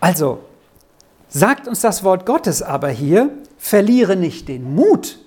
Also, 0.03 0.43
sagt 1.29 1.65
uns 1.65 1.79
das 1.79 2.03
Wort 2.03 2.25
Gottes 2.25 2.62
aber 2.62 2.89
hier, 2.89 3.29
verliere 3.57 4.17
nicht 4.17 4.50
den 4.50 4.75
Mut, 4.75 5.17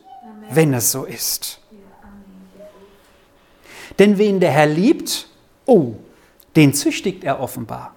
wenn 0.50 0.75
es 0.75 0.92
so 0.92 1.06
ist. 1.06 1.61
Denn 3.99 4.18
wen 4.18 4.38
der 4.38 4.50
Herr 4.50 4.66
liebt, 4.66 5.30
oh, 5.64 5.95
den 6.56 6.75
züchtigt 6.75 7.25
er 7.25 7.40
offenbar. 7.40 7.95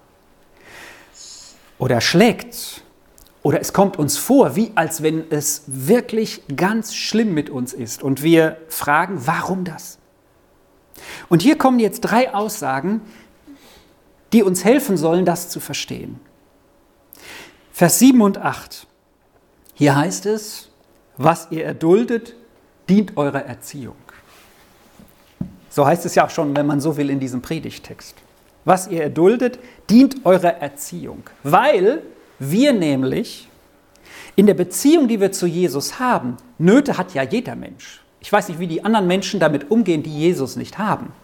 Oder 1.76 2.00
schlägt. 2.00 2.82
Oder 3.42 3.60
es 3.60 3.74
kommt 3.74 3.98
uns 3.98 4.16
vor, 4.16 4.56
wie 4.56 4.72
als 4.74 5.02
wenn 5.02 5.30
es 5.30 5.64
wirklich 5.66 6.40
ganz 6.56 6.94
schlimm 6.94 7.34
mit 7.34 7.50
uns 7.50 7.74
ist. 7.74 8.02
Und 8.02 8.22
wir 8.22 8.56
fragen, 8.68 9.20
warum 9.26 9.64
das? 9.64 9.98
Und 11.28 11.42
hier 11.42 11.58
kommen 11.58 11.78
jetzt 11.78 12.00
drei 12.00 12.32
Aussagen, 12.32 13.02
die 14.32 14.42
uns 14.42 14.64
helfen 14.64 14.96
sollen, 14.96 15.26
das 15.26 15.50
zu 15.50 15.60
verstehen. 15.60 16.20
Vers 17.80 17.98
7 18.00 18.20
und 18.20 18.36
8. 18.36 18.86
Hier 19.72 19.96
heißt 19.96 20.26
es, 20.26 20.68
was 21.16 21.48
ihr 21.50 21.64
erduldet, 21.64 22.34
dient 22.90 23.16
eurer 23.16 23.46
Erziehung. 23.46 23.96
So 25.70 25.86
heißt 25.86 26.04
es 26.04 26.14
ja 26.14 26.26
auch 26.26 26.30
schon, 26.30 26.54
wenn 26.54 26.66
man 26.66 26.82
so 26.82 26.98
will, 26.98 27.08
in 27.08 27.20
diesem 27.20 27.40
Predigtext. 27.40 28.16
Was 28.66 28.88
ihr 28.88 29.04
erduldet, 29.04 29.58
dient 29.88 30.26
eurer 30.26 30.60
Erziehung. 30.60 31.22
Weil 31.42 32.02
wir 32.38 32.74
nämlich 32.74 33.48
in 34.36 34.44
der 34.44 34.52
Beziehung, 34.52 35.08
die 35.08 35.18
wir 35.18 35.32
zu 35.32 35.46
Jesus 35.46 35.98
haben, 35.98 36.36
Nöte 36.58 36.98
hat 36.98 37.14
ja 37.14 37.22
jeder 37.22 37.56
Mensch. 37.56 38.02
Ich 38.20 38.30
weiß 38.30 38.50
nicht, 38.50 38.60
wie 38.60 38.66
die 38.66 38.84
anderen 38.84 39.06
Menschen 39.06 39.40
damit 39.40 39.70
umgehen, 39.70 40.02
die 40.02 40.18
Jesus 40.18 40.56
nicht 40.56 40.76
haben. 40.76 41.14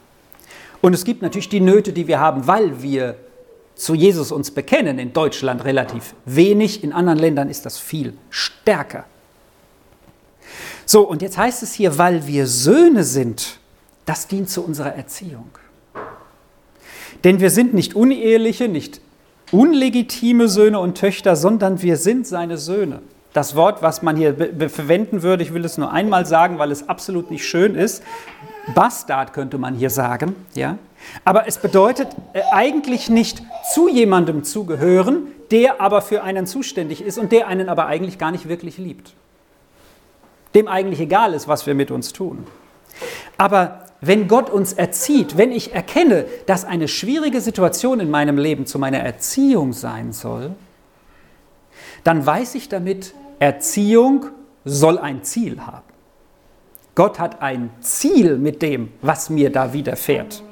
Und 0.80 0.94
es 0.94 1.04
gibt 1.04 1.20
natürlich 1.20 1.50
die 1.50 1.60
Nöte, 1.60 1.92
die 1.92 2.06
wir 2.06 2.18
haben, 2.18 2.46
weil 2.46 2.80
wir 2.80 3.16
zu 3.76 3.94
Jesus 3.94 4.32
uns 4.32 4.50
bekennen, 4.50 4.98
in 4.98 5.12
Deutschland 5.12 5.64
relativ 5.64 6.14
wenig, 6.24 6.82
in 6.82 6.92
anderen 6.92 7.18
Ländern 7.18 7.50
ist 7.50 7.66
das 7.66 7.78
viel 7.78 8.14
stärker. 8.30 9.04
So, 10.86 11.02
und 11.02 11.20
jetzt 11.22 11.36
heißt 11.36 11.62
es 11.62 11.74
hier, 11.74 11.98
weil 11.98 12.26
wir 12.26 12.46
Söhne 12.46 13.04
sind, 13.04 13.58
das 14.06 14.28
dient 14.28 14.48
zu 14.48 14.64
unserer 14.64 14.94
Erziehung. 14.94 15.50
Denn 17.22 17.40
wir 17.40 17.50
sind 17.50 17.74
nicht 17.74 17.94
uneheliche, 17.94 18.68
nicht 18.68 19.00
unlegitime 19.52 20.48
Söhne 20.48 20.80
und 20.80 20.96
Töchter, 20.96 21.36
sondern 21.36 21.82
wir 21.82 21.96
sind 21.96 22.26
seine 22.26 22.56
Söhne. 22.56 23.02
Das 23.36 23.54
Wort, 23.54 23.82
was 23.82 24.00
man 24.00 24.16
hier 24.16 24.34
verwenden 24.70 25.22
würde, 25.22 25.42
ich 25.42 25.52
will 25.52 25.62
es 25.66 25.76
nur 25.76 25.92
einmal 25.92 26.24
sagen, 26.24 26.58
weil 26.58 26.70
es 26.72 26.88
absolut 26.88 27.30
nicht 27.30 27.46
schön 27.46 27.74
ist. 27.74 28.02
Bastard 28.74 29.34
könnte 29.34 29.58
man 29.58 29.74
hier 29.74 29.90
sagen, 29.90 30.34
ja. 30.54 30.78
Aber 31.22 31.46
es 31.46 31.58
bedeutet 31.58 32.08
äh, 32.32 32.40
eigentlich 32.50 33.10
nicht 33.10 33.42
zu 33.74 33.90
jemandem 33.90 34.42
zu 34.42 34.64
gehören, 34.64 35.26
der 35.50 35.82
aber 35.82 36.00
für 36.00 36.22
einen 36.22 36.46
zuständig 36.46 37.02
ist 37.02 37.18
und 37.18 37.30
der 37.30 37.46
einen 37.46 37.68
aber 37.68 37.84
eigentlich 37.84 38.18
gar 38.18 38.30
nicht 38.30 38.48
wirklich 38.48 38.78
liebt. 38.78 39.12
Dem 40.54 40.66
eigentlich 40.66 41.00
egal 41.00 41.34
ist, 41.34 41.46
was 41.46 41.66
wir 41.66 41.74
mit 41.74 41.90
uns 41.90 42.14
tun. 42.14 42.46
Aber 43.36 43.84
wenn 44.00 44.28
Gott 44.28 44.48
uns 44.48 44.72
erzieht, 44.72 45.36
wenn 45.36 45.52
ich 45.52 45.74
erkenne, 45.74 46.24
dass 46.46 46.64
eine 46.64 46.88
schwierige 46.88 47.42
Situation 47.42 48.00
in 48.00 48.10
meinem 48.10 48.38
Leben 48.38 48.64
zu 48.64 48.78
meiner 48.78 49.00
Erziehung 49.00 49.74
sein 49.74 50.14
soll, 50.14 50.52
dann 52.02 52.24
weiß 52.24 52.54
ich 52.54 52.70
damit, 52.70 53.12
Erziehung 53.38 54.26
soll 54.64 54.98
ein 54.98 55.22
Ziel 55.22 55.60
haben. 55.64 55.86
Gott 56.94 57.18
hat 57.18 57.42
ein 57.42 57.70
Ziel 57.80 58.38
mit 58.38 58.62
dem, 58.62 58.90
was 59.02 59.28
mir 59.28 59.50
da 59.50 59.72
widerfährt. 59.72 60.42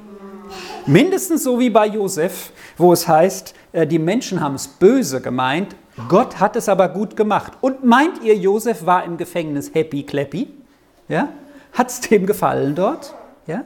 Mindestens 0.85 1.43
so 1.43 1.59
wie 1.59 1.71
bei 1.71 1.87
Josef, 1.87 2.51
wo 2.77 2.93
es 2.93 3.07
heißt, 3.07 3.55
äh, 3.71 3.87
die 3.87 3.97
Menschen 3.97 4.39
haben 4.39 4.55
es 4.55 4.67
böse 4.67 5.21
gemeint, 5.21 5.75
Gott 6.09 6.39
hat 6.39 6.55
es 6.55 6.69
aber 6.69 6.89
gut 6.89 7.15
gemacht. 7.15 7.53
Und 7.61 7.83
meint 7.83 8.21
ihr, 8.21 8.35
Josef 8.35 8.85
war 8.85 9.05
im 9.05 9.17
Gefängnis 9.17 9.73
happy 9.73 10.03
clappy? 10.03 10.49
Ja? 11.07 11.29
Hat 11.73 11.89
es 11.89 12.01
dem 12.01 12.25
gefallen 12.25 12.75
dort? 12.75 13.15
Ja? 13.47 13.63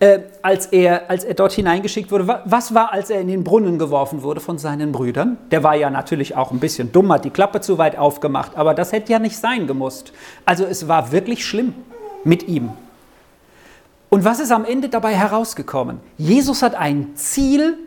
Äh, 0.00 0.20
als, 0.42 0.66
er, 0.66 1.08
als 1.08 1.22
er 1.22 1.34
dort 1.34 1.52
hineingeschickt 1.52 2.10
wurde, 2.10 2.42
was 2.44 2.74
war, 2.74 2.92
als 2.92 3.08
er 3.08 3.20
in 3.20 3.28
den 3.28 3.44
Brunnen 3.44 3.78
geworfen 3.78 4.22
wurde 4.22 4.40
von 4.40 4.58
seinen 4.58 4.90
Brüdern? 4.90 5.38
Der 5.50 5.62
war 5.62 5.76
ja 5.76 5.90
natürlich 5.90 6.34
auch 6.36 6.50
ein 6.50 6.58
bisschen 6.58 6.90
dumm, 6.90 7.12
hat 7.12 7.24
die 7.24 7.30
Klappe 7.30 7.60
zu 7.60 7.78
weit 7.78 7.96
aufgemacht, 7.96 8.56
aber 8.56 8.74
das 8.74 8.90
hätte 8.92 9.12
ja 9.12 9.18
nicht 9.18 9.36
sein 9.36 9.66
gemusst. 9.66 10.12
Also 10.44 10.64
es 10.64 10.88
war 10.88 11.12
wirklich 11.12 11.46
schlimm 11.46 11.74
mit 12.24 12.48
ihm. 12.48 12.70
Und 14.08 14.24
was 14.24 14.40
ist 14.40 14.50
am 14.50 14.64
Ende 14.64 14.88
dabei 14.88 15.14
herausgekommen? 15.14 16.00
Jesus 16.18 16.62
hat 16.62 16.74
ein 16.74 17.14
Ziel 17.14 17.78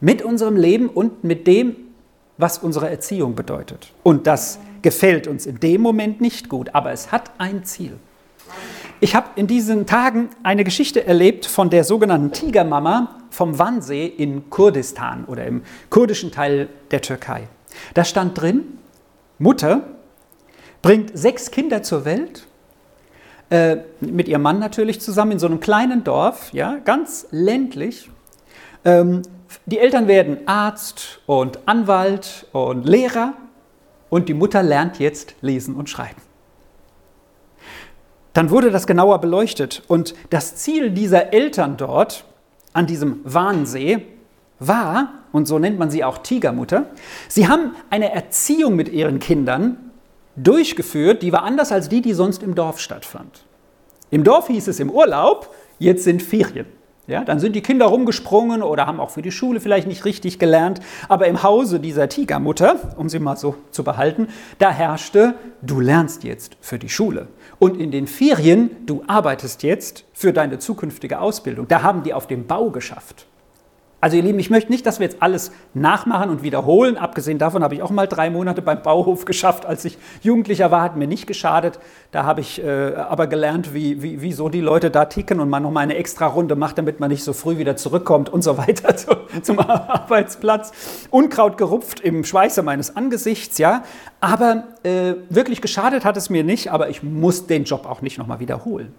mit 0.00 0.22
unserem 0.22 0.56
Leben 0.56 0.88
und 0.88 1.24
mit 1.24 1.46
dem, 1.46 1.76
was 2.38 2.58
unsere 2.58 2.88
Erziehung 2.88 3.34
bedeutet. 3.34 3.92
Und 4.02 4.26
das 4.26 4.58
gefällt 4.82 5.26
uns 5.26 5.46
in 5.46 5.60
dem 5.60 5.82
Moment 5.82 6.20
nicht 6.20 6.48
gut, 6.48 6.74
aber 6.74 6.92
es 6.92 7.12
hat 7.12 7.30
ein 7.38 7.64
Ziel. 7.64 7.98
Ich 9.02 9.14
habe 9.14 9.28
in 9.36 9.46
diesen 9.46 9.86
Tagen 9.86 10.28
eine 10.42 10.62
Geschichte 10.62 11.06
erlebt 11.06 11.46
von 11.46 11.70
der 11.70 11.84
sogenannten 11.84 12.32
Tigermama 12.32 13.16
vom 13.30 13.58
Wannsee 13.58 14.04
in 14.04 14.50
Kurdistan 14.50 15.24
oder 15.24 15.46
im 15.46 15.62
kurdischen 15.88 16.30
Teil 16.30 16.68
der 16.90 17.00
Türkei. 17.00 17.48
Da 17.94 18.04
stand 18.04 18.38
drin, 18.38 18.78
Mutter 19.38 19.84
bringt 20.82 21.16
sechs 21.16 21.50
Kinder 21.50 21.82
zur 21.82 22.04
Welt, 22.04 22.46
äh, 23.48 23.78
mit 24.00 24.28
ihrem 24.28 24.42
Mann 24.42 24.58
natürlich 24.58 25.00
zusammen 25.00 25.32
in 25.32 25.38
so 25.38 25.46
einem 25.46 25.60
kleinen 25.60 26.04
Dorf, 26.04 26.52
ja, 26.52 26.76
ganz 26.84 27.26
ländlich. 27.30 28.10
Ähm, 28.84 29.22
die 29.64 29.78
Eltern 29.78 30.08
werden 30.08 30.46
Arzt 30.46 31.20
und 31.24 31.66
Anwalt 31.66 32.46
und 32.52 32.86
Lehrer 32.86 33.32
und 34.10 34.28
die 34.28 34.34
Mutter 34.34 34.62
lernt 34.62 34.98
jetzt 34.98 35.36
lesen 35.40 35.74
und 35.74 35.88
schreiben. 35.88 36.20
Dann 38.32 38.50
wurde 38.50 38.70
das 38.70 38.86
genauer 38.86 39.20
beleuchtet 39.20 39.82
und 39.88 40.14
das 40.30 40.56
Ziel 40.56 40.90
dieser 40.90 41.32
Eltern 41.32 41.76
dort 41.76 42.24
an 42.72 42.86
diesem 42.86 43.20
Wahnsee 43.24 44.06
war, 44.58 45.14
und 45.32 45.46
so 45.46 45.58
nennt 45.58 45.78
man 45.78 45.90
sie 45.90 46.04
auch 46.04 46.18
Tigermutter, 46.18 46.86
sie 47.28 47.48
haben 47.48 47.74
eine 47.88 48.12
Erziehung 48.12 48.76
mit 48.76 48.88
ihren 48.88 49.18
Kindern 49.18 49.90
durchgeführt, 50.36 51.22
die 51.22 51.32
war 51.32 51.42
anders 51.42 51.72
als 51.72 51.88
die, 51.88 52.02
die 52.02 52.12
sonst 52.12 52.42
im 52.42 52.54
Dorf 52.54 52.78
stattfand. 52.78 53.42
Im 54.10 54.24
Dorf 54.24 54.48
hieß 54.48 54.68
es 54.68 54.80
im 54.80 54.90
Urlaub, 54.90 55.54
jetzt 55.78 56.04
sind 56.04 56.22
Ferien. 56.22 56.66
Ja, 57.10 57.24
dann 57.24 57.40
sind 57.40 57.56
die 57.56 57.60
Kinder 57.60 57.86
rumgesprungen 57.86 58.62
oder 58.62 58.86
haben 58.86 59.00
auch 59.00 59.10
für 59.10 59.20
die 59.20 59.32
Schule 59.32 59.58
vielleicht 59.58 59.88
nicht 59.88 60.04
richtig 60.04 60.38
gelernt. 60.38 60.78
Aber 61.08 61.26
im 61.26 61.42
Hause 61.42 61.80
dieser 61.80 62.08
Tigermutter, 62.08 62.94
um 62.96 63.08
sie 63.08 63.18
mal 63.18 63.36
so 63.36 63.56
zu 63.72 63.82
behalten, 63.82 64.28
da 64.60 64.70
herrschte, 64.70 65.34
du 65.60 65.80
lernst 65.80 66.22
jetzt 66.22 66.56
für 66.60 66.78
die 66.78 66.88
Schule. 66.88 67.26
Und 67.58 67.80
in 67.80 67.90
den 67.90 68.06
Ferien, 68.06 68.70
du 68.86 69.02
arbeitest 69.08 69.64
jetzt 69.64 70.04
für 70.12 70.32
deine 70.32 70.60
zukünftige 70.60 71.18
Ausbildung. 71.18 71.66
Da 71.66 71.82
haben 71.82 72.04
die 72.04 72.14
auf 72.14 72.28
dem 72.28 72.46
Bau 72.46 72.70
geschafft. 72.70 73.26
Also 74.02 74.16
ihr 74.16 74.22
Lieben, 74.22 74.38
ich 74.38 74.48
möchte 74.48 74.72
nicht, 74.72 74.86
dass 74.86 74.98
wir 74.98 75.06
jetzt 75.06 75.20
alles 75.20 75.52
nachmachen 75.74 76.30
und 76.30 76.42
wiederholen. 76.42 76.96
Abgesehen 76.96 77.38
davon 77.38 77.62
habe 77.62 77.74
ich 77.74 77.82
auch 77.82 77.90
mal 77.90 78.06
drei 78.06 78.30
Monate 78.30 78.62
beim 78.62 78.82
Bauhof 78.82 79.26
geschafft, 79.26 79.66
als 79.66 79.84
ich 79.84 79.98
Jugendlicher 80.22 80.70
war, 80.70 80.80
hat 80.80 80.96
mir 80.96 81.06
nicht 81.06 81.26
geschadet. 81.26 81.78
Da 82.10 82.24
habe 82.24 82.40
ich 82.40 82.64
äh, 82.64 82.94
aber 82.94 83.26
gelernt, 83.26 83.74
wie, 83.74 84.02
wie, 84.02 84.22
wie 84.22 84.32
so 84.32 84.48
die 84.48 84.62
Leute 84.62 84.90
da 84.90 85.04
ticken 85.04 85.38
und 85.38 85.50
man 85.50 85.62
noch 85.62 85.70
mal 85.70 85.80
eine 85.80 85.96
extra 85.96 86.26
Runde 86.26 86.56
macht, 86.56 86.78
damit 86.78 86.98
man 86.98 87.10
nicht 87.10 87.22
so 87.22 87.34
früh 87.34 87.58
wieder 87.58 87.76
zurückkommt 87.76 88.30
und 88.30 88.42
so 88.42 88.56
weiter 88.56 88.96
zu, 88.96 89.10
zum 89.42 89.58
Arbeitsplatz. 89.58 90.72
Unkraut 91.10 91.58
gerupft 91.58 92.00
im 92.00 92.24
Schweiße 92.24 92.62
meines 92.62 92.96
Angesichts, 92.96 93.58
ja. 93.58 93.82
Aber 94.20 94.64
äh, 94.82 95.14
wirklich 95.28 95.60
geschadet 95.60 96.06
hat 96.06 96.16
es 96.16 96.30
mir 96.30 96.42
nicht, 96.42 96.72
aber 96.72 96.88
ich 96.88 97.02
muss 97.02 97.46
den 97.46 97.64
Job 97.64 97.84
auch 97.84 98.00
nicht 98.00 98.16
noch 98.16 98.26
mal 98.26 98.40
wiederholen. 98.40 98.94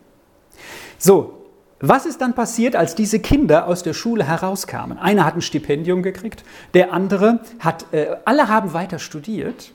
So, 0.99 1.40
was 1.81 2.05
ist 2.05 2.21
dann 2.21 2.35
passiert, 2.35 2.75
als 2.75 2.93
diese 2.93 3.19
Kinder 3.19 3.67
aus 3.67 3.81
der 3.81 3.93
Schule 3.93 4.23
herauskamen? 4.23 4.99
Einer 4.99 5.25
hat 5.25 5.35
ein 5.35 5.41
Stipendium 5.41 6.03
gekriegt, 6.03 6.43
der 6.75 6.93
andere 6.93 7.39
hat, 7.59 7.85
äh, 7.91 8.15
alle 8.23 8.47
haben 8.47 8.73
weiter 8.73 8.99
studiert. 8.99 9.71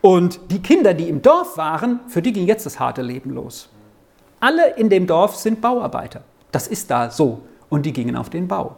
Und 0.00 0.40
die 0.50 0.62
Kinder, 0.62 0.94
die 0.94 1.08
im 1.08 1.22
Dorf 1.22 1.56
waren, 1.56 2.00
für 2.06 2.22
die 2.22 2.32
ging 2.32 2.46
jetzt 2.46 2.66
das 2.66 2.78
harte 2.78 3.02
Leben 3.02 3.30
los. 3.30 3.68
Alle 4.38 4.74
in 4.76 4.88
dem 4.88 5.06
Dorf 5.06 5.36
sind 5.36 5.60
Bauarbeiter. 5.60 6.22
Das 6.52 6.68
ist 6.68 6.90
da 6.90 7.10
so. 7.10 7.42
Und 7.68 7.84
die 7.84 7.92
gingen 7.92 8.16
auf 8.16 8.30
den 8.30 8.48
Bau. 8.48 8.76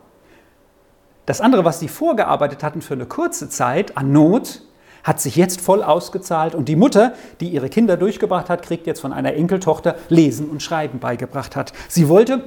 Das 1.26 1.40
andere, 1.40 1.64
was 1.64 1.78
sie 1.78 1.88
vorgearbeitet 1.88 2.62
hatten 2.62 2.82
für 2.82 2.94
eine 2.94 3.06
kurze 3.06 3.48
Zeit 3.48 3.96
an 3.96 4.12
Not, 4.12 4.62
hat 5.04 5.20
sich 5.20 5.36
jetzt 5.36 5.60
voll 5.60 5.82
ausgezahlt. 5.82 6.54
Und 6.54 6.68
die 6.68 6.76
Mutter, 6.76 7.14
die 7.40 7.48
ihre 7.48 7.68
Kinder 7.68 7.96
durchgebracht 7.96 8.48
hat, 8.48 8.62
kriegt 8.62 8.86
jetzt 8.86 9.00
von 9.00 9.12
einer 9.12 9.34
Enkeltochter 9.34 9.96
Lesen 10.08 10.48
und 10.48 10.62
Schreiben 10.62 10.98
beigebracht 10.98 11.56
hat. 11.56 11.72
Sie 11.88 12.08
wollte 12.08 12.44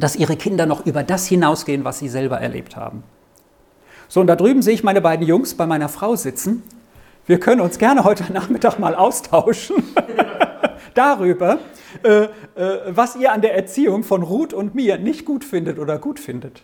dass 0.00 0.16
ihre 0.16 0.36
Kinder 0.36 0.66
noch 0.66 0.86
über 0.86 1.02
das 1.02 1.26
hinausgehen, 1.26 1.84
was 1.84 1.98
sie 1.98 2.08
selber 2.08 2.40
erlebt 2.40 2.76
haben. 2.76 3.02
So, 4.08 4.20
und 4.20 4.26
da 4.26 4.36
drüben 4.36 4.62
sehe 4.62 4.74
ich 4.74 4.84
meine 4.84 5.00
beiden 5.00 5.26
Jungs 5.26 5.54
bei 5.54 5.66
meiner 5.66 5.88
Frau 5.88 6.16
sitzen. 6.16 6.62
Wir 7.26 7.38
können 7.38 7.60
uns 7.60 7.78
gerne 7.78 8.04
heute 8.04 8.24
Nachmittag 8.32 8.78
mal 8.78 8.94
austauschen 8.94 9.82
darüber, 10.94 11.58
äh, 12.02 12.24
äh, 12.24 12.28
was 12.88 13.16
ihr 13.16 13.32
an 13.32 13.42
der 13.42 13.54
Erziehung 13.54 14.02
von 14.02 14.22
Ruth 14.22 14.54
und 14.54 14.74
mir 14.74 14.98
nicht 14.98 15.24
gut 15.24 15.44
findet 15.44 15.78
oder 15.78 15.98
gut 15.98 16.18
findet. 16.18 16.62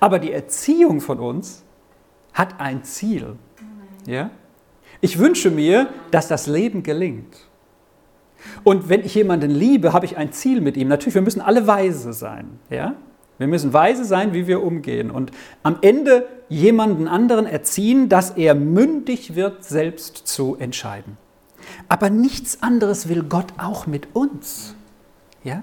Aber 0.00 0.18
die 0.18 0.32
Erziehung 0.32 1.00
von 1.00 1.20
uns 1.20 1.64
hat 2.32 2.60
ein 2.60 2.84
Ziel. 2.84 3.36
Ja? 4.06 4.30
Ich 5.00 5.18
wünsche 5.18 5.50
mir, 5.50 5.88
dass 6.10 6.28
das 6.28 6.46
Leben 6.46 6.82
gelingt. 6.82 7.49
Und 8.64 8.88
wenn 8.88 9.04
ich 9.04 9.14
jemanden 9.14 9.50
liebe, 9.50 9.92
habe 9.92 10.06
ich 10.06 10.16
ein 10.16 10.32
Ziel 10.32 10.60
mit 10.60 10.76
ihm. 10.76 10.88
Natürlich, 10.88 11.14
wir 11.14 11.22
müssen 11.22 11.40
alle 11.40 11.66
weise 11.66 12.12
sein. 12.12 12.58
Ja? 12.68 12.94
Wir 13.38 13.46
müssen 13.46 13.72
weise 13.72 14.04
sein, 14.04 14.34
wie 14.34 14.46
wir 14.46 14.62
umgehen. 14.62 15.10
Und 15.10 15.30
am 15.62 15.78
Ende 15.80 16.26
jemanden 16.48 17.08
anderen 17.08 17.46
erziehen, 17.46 18.08
dass 18.08 18.30
er 18.30 18.54
mündig 18.54 19.34
wird, 19.34 19.64
selbst 19.64 20.26
zu 20.26 20.56
entscheiden. 20.56 21.16
Aber 21.88 22.10
nichts 22.10 22.62
anderes 22.62 23.08
will 23.08 23.22
Gott 23.22 23.52
auch 23.58 23.86
mit 23.86 24.08
uns. 24.14 24.74
Ja? 25.42 25.62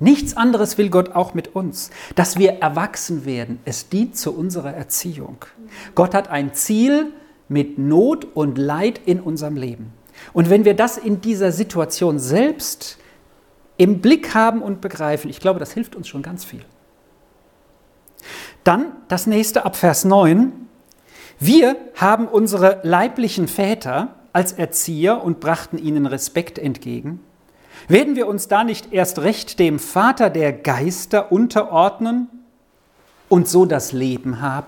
Nichts 0.00 0.36
anderes 0.36 0.78
will 0.78 0.90
Gott 0.90 1.14
auch 1.14 1.34
mit 1.34 1.54
uns, 1.56 1.90
dass 2.14 2.38
wir 2.38 2.58
erwachsen 2.60 3.24
werden. 3.24 3.58
Es 3.64 3.88
dient 3.88 4.16
zu 4.16 4.36
unserer 4.36 4.72
Erziehung. 4.72 5.38
Gott 5.94 6.14
hat 6.14 6.28
ein 6.28 6.54
Ziel 6.54 7.12
mit 7.48 7.78
Not 7.78 8.26
und 8.34 8.58
Leid 8.58 9.00
in 9.06 9.20
unserem 9.20 9.56
Leben. 9.56 9.92
Und 10.32 10.50
wenn 10.50 10.64
wir 10.64 10.74
das 10.74 10.98
in 10.98 11.20
dieser 11.20 11.52
Situation 11.52 12.18
selbst 12.18 12.98
im 13.76 14.00
Blick 14.00 14.34
haben 14.34 14.62
und 14.62 14.80
begreifen, 14.80 15.30
ich 15.30 15.40
glaube, 15.40 15.60
das 15.60 15.72
hilft 15.72 15.96
uns 15.96 16.08
schon 16.08 16.22
ganz 16.22 16.44
viel. 16.44 16.64
Dann 18.64 18.92
das 19.08 19.26
nächste 19.26 19.64
ab 19.64 19.76
Vers 19.76 20.04
9. 20.04 20.52
Wir 21.38 21.76
haben 21.94 22.26
unsere 22.26 22.80
leiblichen 22.82 23.48
Väter 23.48 24.16
als 24.32 24.52
Erzieher 24.52 25.22
und 25.22 25.40
brachten 25.40 25.78
ihnen 25.78 26.06
Respekt 26.06 26.58
entgegen. 26.58 27.20
Werden 27.86 28.16
wir 28.16 28.26
uns 28.26 28.48
da 28.48 28.64
nicht 28.64 28.92
erst 28.92 29.20
recht 29.20 29.58
dem 29.58 29.78
Vater 29.78 30.30
der 30.30 30.52
Geister 30.52 31.30
unterordnen 31.30 32.28
und 33.28 33.48
so 33.48 33.64
das 33.64 33.92
Leben 33.92 34.40
haben? 34.40 34.66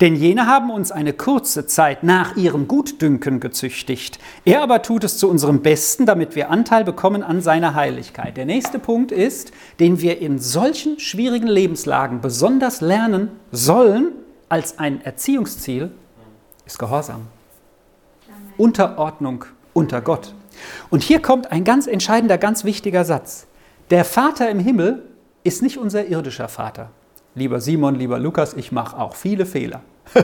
Denn 0.00 0.16
jene 0.16 0.46
haben 0.46 0.70
uns 0.70 0.90
eine 0.90 1.12
kurze 1.12 1.66
Zeit 1.66 2.02
nach 2.02 2.36
ihrem 2.36 2.66
Gutdünken 2.66 3.40
gezüchtigt. 3.40 4.18
Er 4.44 4.62
aber 4.62 4.82
tut 4.82 5.04
es 5.04 5.18
zu 5.18 5.28
unserem 5.28 5.62
Besten, 5.62 6.06
damit 6.06 6.34
wir 6.34 6.50
Anteil 6.50 6.84
bekommen 6.84 7.22
an 7.22 7.40
seiner 7.40 7.74
Heiligkeit. 7.74 8.36
Der 8.36 8.46
nächste 8.46 8.78
Punkt 8.78 9.12
ist, 9.12 9.52
den 9.80 10.00
wir 10.00 10.20
in 10.20 10.38
solchen 10.38 10.98
schwierigen 10.98 11.46
Lebenslagen 11.46 12.20
besonders 12.20 12.80
lernen 12.80 13.30
sollen 13.50 14.12
als 14.48 14.78
ein 14.78 15.04
Erziehungsziel, 15.04 15.90
ist 16.66 16.78
Gehorsam. 16.78 17.26
Unterordnung 18.56 19.44
unter 19.72 20.00
Gott. 20.00 20.34
Und 20.90 21.02
hier 21.02 21.20
kommt 21.20 21.50
ein 21.50 21.64
ganz 21.64 21.86
entscheidender, 21.86 22.38
ganz 22.38 22.64
wichtiger 22.64 23.04
Satz. 23.04 23.46
Der 23.90 24.04
Vater 24.04 24.50
im 24.50 24.58
Himmel 24.58 25.02
ist 25.44 25.62
nicht 25.62 25.78
unser 25.78 26.06
irdischer 26.06 26.48
Vater. 26.48 26.90
Lieber 27.34 27.60
Simon, 27.60 27.94
lieber 27.94 28.18
Lukas, 28.18 28.54
ich 28.54 28.72
mache 28.72 28.98
auch 28.98 29.14
viele 29.14 29.46
Fehler. 29.46 29.80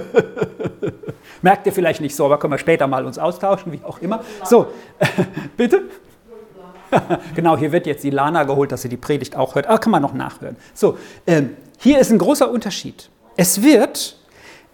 Merkt 1.42 1.66
ihr 1.66 1.72
vielleicht 1.72 2.00
nicht 2.00 2.14
so, 2.14 2.26
aber 2.26 2.38
können 2.38 2.52
wir 2.52 2.58
später 2.58 2.86
mal 2.86 3.06
uns 3.06 3.18
austauschen, 3.18 3.72
wie 3.72 3.80
auch 3.82 4.00
immer. 4.00 4.22
So, 4.44 4.66
bitte? 5.56 5.84
genau, 7.34 7.56
hier 7.56 7.72
wird 7.72 7.86
jetzt 7.86 8.04
die 8.04 8.10
Lana 8.10 8.44
geholt, 8.44 8.72
dass 8.72 8.82
sie 8.82 8.88
die 8.88 8.96
Predigt 8.96 9.36
auch 9.36 9.54
hört. 9.54 9.68
Ah, 9.68 9.78
kann 9.78 9.92
man 9.92 10.02
noch 10.02 10.14
nachhören. 10.14 10.56
So, 10.74 10.98
ähm, 11.26 11.56
hier 11.78 11.98
ist 11.98 12.10
ein 12.10 12.18
großer 12.18 12.50
Unterschied. 12.50 13.08
Es 13.36 13.62
wird 13.62 14.18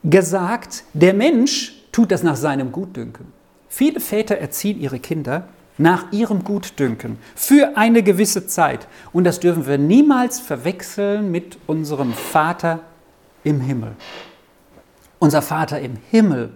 gesagt, 0.03 0.85
der 0.92 1.14
Mensch 1.14 1.75
tut 1.92 2.11
das 2.11 2.23
nach 2.23 2.37
seinem 2.37 2.73
Gutdünken. 2.73 3.33
Viele 3.68 4.01
Väter 4.01 4.38
erziehen 4.38 4.81
ihre 4.81 4.99
Kinder 4.99 5.49
nach 5.78 6.12
ihrem 6.12 6.44
Gutdünken 6.44 7.18
für 7.34 7.76
eine 7.76 8.02
gewisse 8.02 8.46
Zeit. 8.46 8.87
Und 9.12 9.24
das 9.24 9.40
dürfen 9.40 9.66
wir 9.66 9.78
niemals 9.78 10.40
verwechseln 10.40 11.30
mit 11.30 11.58
unserem 11.66 12.12
Vater 12.12 12.80
im 13.42 13.60
Himmel. 13.60 13.96
Unser 15.18 15.42
Vater 15.42 15.80
im 15.80 15.96
Himmel 16.10 16.52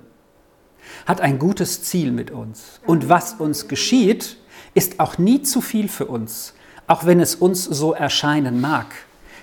hat 1.07 1.21
ein 1.21 1.39
gutes 1.39 1.83
Ziel 1.83 2.13
mit 2.13 2.31
uns. 2.31 2.81
Und 2.87 3.09
was 3.09 3.35
uns 3.35 3.69
geschieht, 3.69 4.37
ist 4.75 5.01
auch 5.01 5.19
nie 5.19 5.43
zu 5.43 5.61
viel 5.61 5.89
für 5.89 6.07
uns, 6.07 6.55
auch 6.87 7.05
wenn 7.05 7.21
es 7.21 7.35
uns 7.35 7.65
so 7.65 7.93
erscheinen 7.95 8.61
mag. 8.61 8.87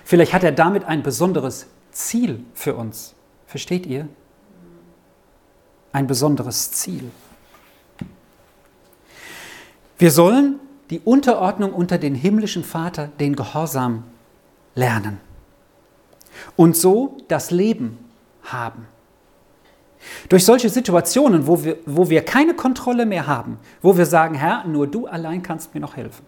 Vielleicht 0.04 0.32
hat 0.32 0.44
er 0.44 0.52
damit 0.52 0.84
ein 0.84 1.02
besonderes 1.02 1.66
Ziel 1.90 2.44
für 2.54 2.74
uns. 2.74 3.14
Versteht 3.46 3.86
ihr? 3.86 4.08
Ein 5.92 6.06
besonderes 6.06 6.70
Ziel. 6.72 7.10
Wir 9.98 10.10
sollen 10.10 10.60
die 10.90 11.00
Unterordnung 11.00 11.72
unter 11.72 11.98
den 11.98 12.14
himmlischen 12.14 12.64
Vater, 12.64 13.08
den 13.18 13.34
Gehorsam 13.34 14.04
lernen. 14.74 15.20
Und 16.54 16.76
so 16.76 17.16
das 17.28 17.50
Leben 17.50 17.98
haben. 18.42 18.86
Durch 20.28 20.44
solche 20.44 20.68
Situationen, 20.68 21.46
wo 21.46 21.64
wir, 21.64 21.78
wo 21.86 22.10
wir 22.10 22.22
keine 22.22 22.54
Kontrolle 22.54 23.06
mehr 23.06 23.26
haben, 23.26 23.58
wo 23.82 23.96
wir 23.96 24.06
sagen, 24.06 24.34
Herr, 24.34 24.64
nur 24.66 24.86
du 24.86 25.06
allein 25.06 25.42
kannst 25.42 25.74
mir 25.74 25.80
noch 25.80 25.96
helfen. 25.96 26.24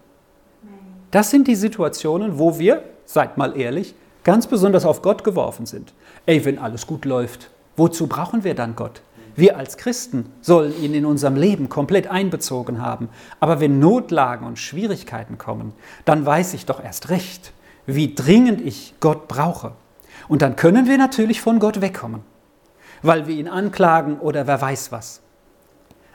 Das 1.11 1.29
sind 1.29 1.47
die 1.47 1.55
Situationen, 1.55 2.37
wo 2.39 2.59
wir, 2.59 2.83
seid 3.05 3.37
mal 3.37 3.55
ehrlich, 3.55 3.95
ganz 4.23 4.47
besonders 4.47 4.85
auf 4.85 5.01
Gott 5.01 5.23
geworfen 5.23 5.65
sind. 5.65 5.93
Ey, 6.25 6.43
wenn 6.43 6.59
alles 6.59 6.85
gut 6.85 7.05
läuft, 7.05 7.49
wozu 7.77 8.07
brauchen 8.07 8.43
wir 8.43 8.55
dann 8.55 8.75
Gott? 8.75 9.01
Wir 9.39 9.55
als 9.55 9.77
Christen 9.77 10.33
sollen 10.41 10.77
ihn 10.83 10.93
in 10.93 11.05
unserem 11.05 11.37
Leben 11.37 11.69
komplett 11.69 12.07
einbezogen 12.07 12.81
haben. 12.81 13.07
Aber 13.39 13.61
wenn 13.61 13.79
Notlagen 13.79 14.45
und 14.45 14.59
Schwierigkeiten 14.59 15.37
kommen, 15.37 15.71
dann 16.03 16.25
weiß 16.25 16.53
ich 16.55 16.65
doch 16.65 16.83
erst 16.83 17.09
recht, 17.09 17.53
wie 17.85 18.13
dringend 18.13 18.59
ich 18.59 18.95
Gott 18.99 19.29
brauche. 19.29 19.71
Und 20.27 20.41
dann 20.41 20.57
können 20.57 20.87
wir 20.87 20.97
natürlich 20.97 21.39
von 21.39 21.59
Gott 21.59 21.79
wegkommen, 21.79 22.19
weil 23.01 23.27
wir 23.27 23.35
ihn 23.35 23.47
anklagen 23.47 24.19
oder 24.19 24.45
wer 24.45 24.59
weiß 24.59 24.91
was. 24.91 25.21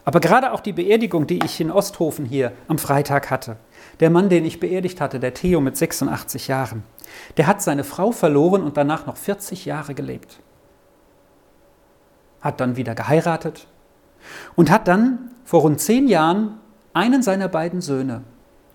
Aber 0.05 0.21
gerade 0.21 0.53
auch 0.53 0.61
die 0.61 0.75
Beerdigung, 0.75 1.27
die 1.27 1.43
ich 1.43 1.59
in 1.63 1.71
Osthofen 1.71 2.27
hier 2.27 2.53
am 2.69 2.77
Freitag 2.77 3.31
hatte, 3.31 3.57
der 4.01 4.11
Mann, 4.11 4.29
den 4.29 4.45
ich 4.45 4.61
beerdigt 4.61 5.01
hatte, 5.01 5.19
der 5.19 5.33
Theo 5.33 5.63
mit 5.63 5.79
86 5.79 6.47
Jahren, 6.49 6.83
der 7.39 7.47
hat 7.47 7.63
seine 7.63 7.85
Frau 7.85 8.13
verloren 8.13 8.63
und 8.63 8.77
danach 8.77 9.07
noch 9.07 9.17
40 9.17 9.65
Jahre 9.65 9.95
gelebt. 9.95 10.41
Hat 12.45 12.61
dann 12.61 12.77
wieder 12.77 12.95
geheiratet 12.95 13.67
und 14.55 14.71
hat 14.71 14.87
dann 14.87 15.33
vor 15.45 15.63
rund 15.63 15.81
zehn 15.81 16.07
Jahren 16.07 16.61
einen 16.93 17.23
seiner 17.23 17.49
beiden 17.49 17.81
Söhne 17.81 18.23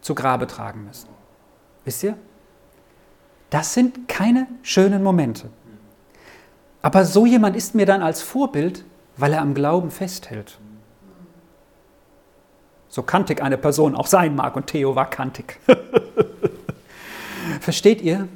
zu 0.02 0.16
Grabe 0.16 0.48
tragen 0.48 0.86
müssen. 0.86 1.08
Wisst 1.86 2.04
ihr? 2.04 2.18
Das 3.50 3.74
sind 3.74 4.08
keine 4.08 4.48
schönen 4.62 5.04
Momente. 5.04 5.50
Aber 6.82 7.06
so 7.06 7.26
jemand 7.26 7.56
ist 7.56 7.76
mir 7.76 7.86
dann 7.86 8.02
als 8.02 8.22
Vorbild, 8.22 8.86
weil 9.18 9.34
er 9.34 9.42
am 9.42 9.54
Glauben 9.54 9.92
festhält. 9.92 10.60
So 12.88 13.04
kantig 13.04 13.42
eine 13.42 13.58
Person 13.58 13.96
auch 13.96 14.08
sein 14.08 14.36
mag 14.36 14.56
und 14.56 14.68
Theo 14.68 14.96
war 14.96 15.10
kantig. 15.10 15.60
Versteht 17.60 18.02
ihr? 18.02 18.28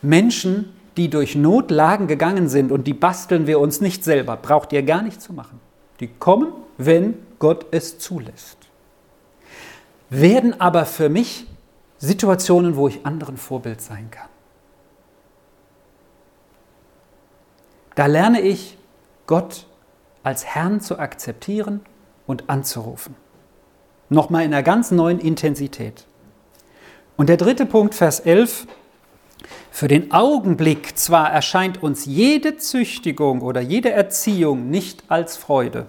Menschen, 0.00 0.74
die 0.96 1.10
durch 1.10 1.34
Notlagen 1.34 2.06
gegangen 2.06 2.48
sind 2.48 2.72
und 2.72 2.86
die 2.86 2.94
basteln 2.94 3.46
wir 3.46 3.60
uns 3.60 3.80
nicht 3.80 4.04
selber, 4.04 4.36
braucht 4.36 4.72
ihr 4.72 4.82
gar 4.82 5.02
nicht 5.02 5.20
zu 5.20 5.32
machen. 5.32 5.60
Die 6.00 6.08
kommen, 6.08 6.52
wenn 6.78 7.14
Gott 7.38 7.66
es 7.70 7.98
zulässt. 7.98 8.58
Werden 10.10 10.60
aber 10.60 10.84
für 10.84 11.08
mich 11.08 11.46
Situationen, 11.98 12.76
wo 12.76 12.88
ich 12.88 13.06
anderen 13.06 13.36
Vorbild 13.36 13.80
sein 13.80 14.10
kann. 14.10 14.28
Da 17.94 18.06
lerne 18.06 18.40
ich, 18.40 18.76
Gott 19.26 19.66
als 20.22 20.44
Herrn 20.44 20.80
zu 20.80 20.98
akzeptieren 20.98 21.80
und 22.26 22.48
anzurufen. 22.48 23.14
Nochmal 24.08 24.44
in 24.44 24.52
einer 24.52 24.62
ganz 24.62 24.90
neuen 24.90 25.18
Intensität. 25.18 26.06
Und 27.16 27.28
der 27.28 27.36
dritte 27.36 27.66
Punkt, 27.66 27.94
Vers 27.94 28.20
11. 28.20 28.66
Für 29.74 29.88
den 29.88 30.12
Augenblick 30.12 30.98
zwar 30.98 31.32
erscheint 31.32 31.82
uns 31.82 32.04
jede 32.04 32.58
Züchtigung 32.58 33.40
oder 33.40 33.62
jede 33.62 33.90
Erziehung 33.90 34.68
nicht 34.68 35.04
als 35.08 35.38
Freude, 35.38 35.86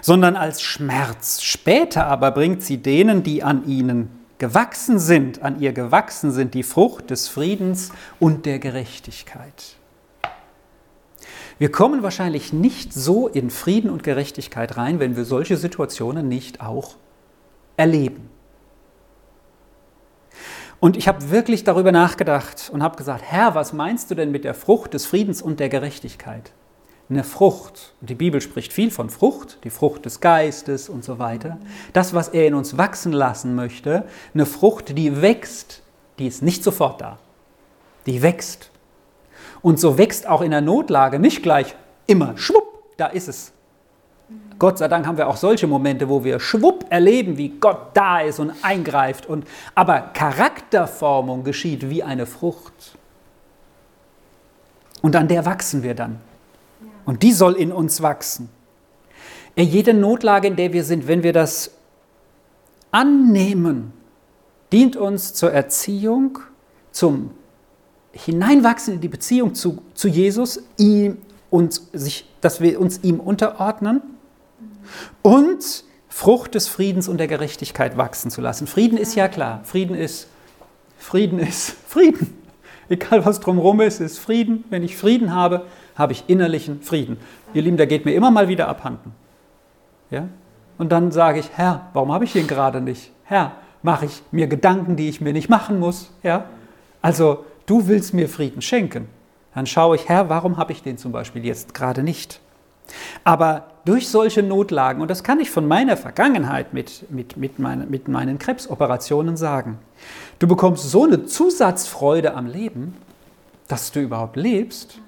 sondern 0.00 0.36
als 0.36 0.62
Schmerz. 0.62 1.42
Später 1.42 2.06
aber 2.06 2.30
bringt 2.30 2.62
sie 2.62 2.78
denen, 2.78 3.22
die 3.22 3.42
an 3.42 3.68
ihnen 3.68 4.08
gewachsen 4.38 4.98
sind, 4.98 5.42
an 5.42 5.60
ihr 5.60 5.74
gewachsen 5.74 6.32
sind, 6.32 6.54
die 6.54 6.62
Frucht 6.62 7.10
des 7.10 7.28
Friedens 7.28 7.92
und 8.18 8.46
der 8.46 8.58
Gerechtigkeit. 8.58 9.76
Wir 11.58 11.70
kommen 11.70 12.02
wahrscheinlich 12.02 12.54
nicht 12.54 12.94
so 12.94 13.28
in 13.28 13.50
Frieden 13.50 13.90
und 13.90 14.02
Gerechtigkeit 14.02 14.78
rein, 14.78 14.98
wenn 14.98 15.14
wir 15.14 15.26
solche 15.26 15.58
Situationen 15.58 16.26
nicht 16.26 16.62
auch 16.62 16.96
erleben. 17.76 18.31
Und 20.82 20.96
ich 20.96 21.06
habe 21.06 21.30
wirklich 21.30 21.62
darüber 21.62 21.92
nachgedacht 21.92 22.68
und 22.72 22.82
habe 22.82 22.96
gesagt, 22.96 23.22
Herr, 23.24 23.54
was 23.54 23.72
meinst 23.72 24.10
du 24.10 24.16
denn 24.16 24.32
mit 24.32 24.42
der 24.42 24.52
Frucht 24.52 24.94
des 24.94 25.06
Friedens 25.06 25.40
und 25.40 25.60
der 25.60 25.68
Gerechtigkeit? 25.68 26.50
Eine 27.08 27.22
Frucht, 27.22 27.94
die 28.00 28.16
Bibel 28.16 28.40
spricht 28.40 28.72
viel 28.72 28.90
von 28.90 29.08
Frucht, 29.08 29.58
die 29.62 29.70
Frucht 29.70 30.06
des 30.06 30.20
Geistes 30.20 30.88
und 30.88 31.04
so 31.04 31.20
weiter. 31.20 31.58
Das, 31.92 32.14
was 32.14 32.30
er 32.30 32.48
in 32.48 32.54
uns 32.54 32.78
wachsen 32.78 33.12
lassen 33.12 33.54
möchte, 33.54 34.06
eine 34.34 34.44
Frucht, 34.44 34.98
die 34.98 35.22
wächst, 35.22 35.84
die 36.18 36.26
ist 36.26 36.42
nicht 36.42 36.64
sofort 36.64 37.00
da. 37.00 37.20
Die 38.06 38.20
wächst. 38.20 38.72
Und 39.60 39.78
so 39.78 39.98
wächst 39.98 40.26
auch 40.26 40.40
in 40.40 40.50
der 40.50 40.62
Notlage 40.62 41.20
nicht 41.20 41.44
gleich 41.44 41.76
immer, 42.08 42.36
schwupp, 42.36 42.96
da 42.96 43.06
ist 43.06 43.28
es. 43.28 43.52
Gott 44.62 44.78
sei 44.78 44.86
Dank 44.86 45.08
haben 45.08 45.18
wir 45.18 45.26
auch 45.26 45.36
solche 45.36 45.66
Momente, 45.66 46.08
wo 46.08 46.22
wir 46.22 46.38
schwupp 46.38 46.86
erleben, 46.88 47.36
wie 47.36 47.48
Gott 47.48 47.88
da 47.94 48.20
ist 48.20 48.38
und 48.38 48.52
eingreift. 48.62 49.26
Und, 49.26 49.44
aber 49.74 50.12
Charakterformung 50.14 51.42
geschieht 51.42 51.90
wie 51.90 52.04
eine 52.04 52.26
Frucht. 52.26 52.96
Und 55.00 55.16
an 55.16 55.26
der 55.26 55.44
wachsen 55.46 55.82
wir 55.82 55.96
dann. 55.96 56.20
Und 57.04 57.24
die 57.24 57.32
soll 57.32 57.54
in 57.54 57.72
uns 57.72 58.02
wachsen. 58.02 58.50
Jede 59.56 59.94
Notlage, 59.94 60.46
in 60.46 60.54
der 60.54 60.72
wir 60.72 60.84
sind, 60.84 61.08
wenn 61.08 61.24
wir 61.24 61.32
das 61.32 61.72
annehmen, 62.92 63.92
dient 64.70 64.94
uns 64.94 65.34
zur 65.34 65.50
Erziehung, 65.50 66.38
zum 66.92 67.32
Hineinwachsen 68.12 68.94
in 68.94 69.00
die 69.00 69.08
Beziehung 69.08 69.56
zu, 69.56 69.82
zu 69.94 70.06
Jesus, 70.06 70.62
ihm, 70.76 71.18
und 71.50 71.82
sich, 71.92 72.32
dass 72.40 72.60
wir 72.60 72.80
uns 72.80 73.00
ihm 73.02 73.18
unterordnen 73.18 74.11
und 75.22 75.84
Frucht 76.08 76.54
des 76.54 76.68
Friedens 76.68 77.08
und 77.08 77.18
der 77.18 77.26
Gerechtigkeit 77.26 77.96
wachsen 77.96 78.30
zu 78.30 78.40
lassen. 78.40 78.66
Frieden 78.66 78.98
ist 78.98 79.14
ja 79.14 79.28
klar. 79.28 79.60
Frieden 79.64 79.96
ist, 79.96 80.28
Frieden 80.98 81.38
ist 81.38 81.70
Frieden. 81.88 82.36
Egal 82.88 83.24
was 83.24 83.40
drumherum 83.40 83.80
ist, 83.80 84.00
ist 84.00 84.18
Frieden. 84.18 84.64
Wenn 84.68 84.82
ich 84.82 84.96
Frieden 84.96 85.34
habe, 85.34 85.64
habe 85.96 86.12
ich 86.12 86.24
innerlichen 86.26 86.82
Frieden. 86.82 87.16
Ihr 87.54 87.62
Lieben, 87.62 87.76
der 87.76 87.86
geht 87.86 88.04
mir 88.04 88.14
immer 88.14 88.30
mal 88.30 88.48
wieder 88.48 88.68
abhanden. 88.68 89.12
Ja? 90.10 90.28
Und 90.78 90.92
dann 90.92 91.12
sage 91.12 91.38
ich, 91.38 91.48
Herr, 91.54 91.88
warum 91.92 92.12
habe 92.12 92.24
ich 92.24 92.32
den 92.32 92.46
gerade 92.46 92.80
nicht? 92.80 93.10
Herr, 93.24 93.52
mache 93.82 94.06
ich 94.06 94.22
mir 94.30 94.46
Gedanken, 94.46 94.96
die 94.96 95.08
ich 95.08 95.20
mir 95.20 95.32
nicht 95.32 95.48
machen 95.48 95.78
muss? 95.78 96.10
Ja? 96.22 96.46
Also, 97.00 97.44
du 97.66 97.88
willst 97.88 98.12
mir 98.14 98.28
Frieden 98.28 98.62
schenken. 98.62 99.08
Dann 99.54 99.66
schaue 99.66 99.96
ich, 99.96 100.08
Herr, 100.08 100.28
warum 100.28 100.56
habe 100.56 100.72
ich 100.72 100.82
den 100.82 100.98
zum 100.98 101.12
Beispiel 101.12 101.44
jetzt 101.44 101.74
gerade 101.74 102.02
nicht? 102.02 102.40
Aber 103.24 103.71
durch 103.84 104.08
solche 104.08 104.42
Notlagen, 104.42 105.02
und 105.02 105.10
das 105.10 105.24
kann 105.24 105.40
ich 105.40 105.50
von 105.50 105.66
meiner 105.66 105.96
Vergangenheit 105.96 106.72
mit, 106.72 107.10
mit, 107.10 107.36
mit, 107.36 107.58
meine, 107.58 107.86
mit 107.86 108.08
meinen 108.08 108.38
Krebsoperationen 108.38 109.36
sagen, 109.36 109.78
du 110.38 110.46
bekommst 110.46 110.90
so 110.90 111.04
eine 111.04 111.24
Zusatzfreude 111.24 112.34
am 112.34 112.46
Leben, 112.46 112.96
dass 113.66 113.90
du 113.90 114.00
überhaupt 114.00 114.36
lebst, 114.36 114.98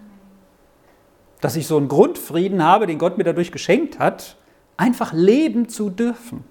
dass 1.40 1.56
ich 1.56 1.66
so 1.66 1.76
einen 1.76 1.88
Grundfrieden 1.88 2.64
habe, 2.64 2.86
den 2.86 2.98
Gott 2.98 3.18
mir 3.18 3.24
dadurch 3.24 3.52
geschenkt 3.52 3.98
hat, 3.98 4.36
einfach 4.76 5.12
leben 5.12 5.68
zu 5.68 5.90
dürfen. 5.90 6.42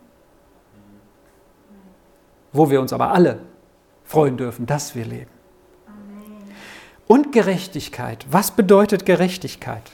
Wo 2.52 2.70
wir 2.70 2.80
uns 2.80 2.94
aber 2.94 3.12
alle 3.12 3.40
freuen 4.06 4.38
dürfen, 4.38 4.66
dass 4.66 4.96
wir 4.96 5.06
leben. 5.06 5.32
Und 7.08 7.32
Gerechtigkeit. 7.32 8.26
Was 8.30 8.52
bedeutet 8.52 9.06
Gerechtigkeit? 9.06 9.92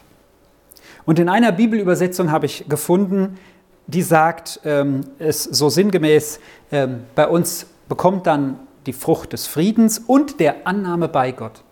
Und 1.10 1.18
in 1.18 1.28
einer 1.28 1.52
Bibelübersetzung 1.52 2.30
habe 2.30 2.46
ich 2.46 2.70
gefunden, 2.70 3.40
die 3.88 4.04
sagt 4.04 4.60
ähm, 4.64 5.02
es 5.18 5.44
so 5.44 5.68
sinngemäß, 5.68 6.40
ähm, 6.72 7.00
bei 7.16 7.28
uns 7.28 7.66
bekommt 7.88 8.28
dann 8.28 8.60
die 8.86 8.94
Frucht 8.94 9.34
des 9.34 9.48
Friedens 9.48 9.98
und 9.98 10.40
der 10.40 10.68
Annahme 10.68 11.08
bei 11.08 11.32
Gott. 11.32 11.64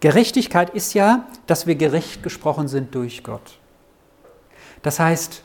Gerechtigkeit 0.00 0.70
ist 0.70 0.94
ja, 0.94 1.26
dass 1.46 1.66
wir 1.66 1.74
gerecht 1.74 2.22
gesprochen 2.22 2.66
sind 2.66 2.94
durch 2.94 3.22
Gott. 3.22 3.58
Das 4.80 4.98
heißt, 4.98 5.42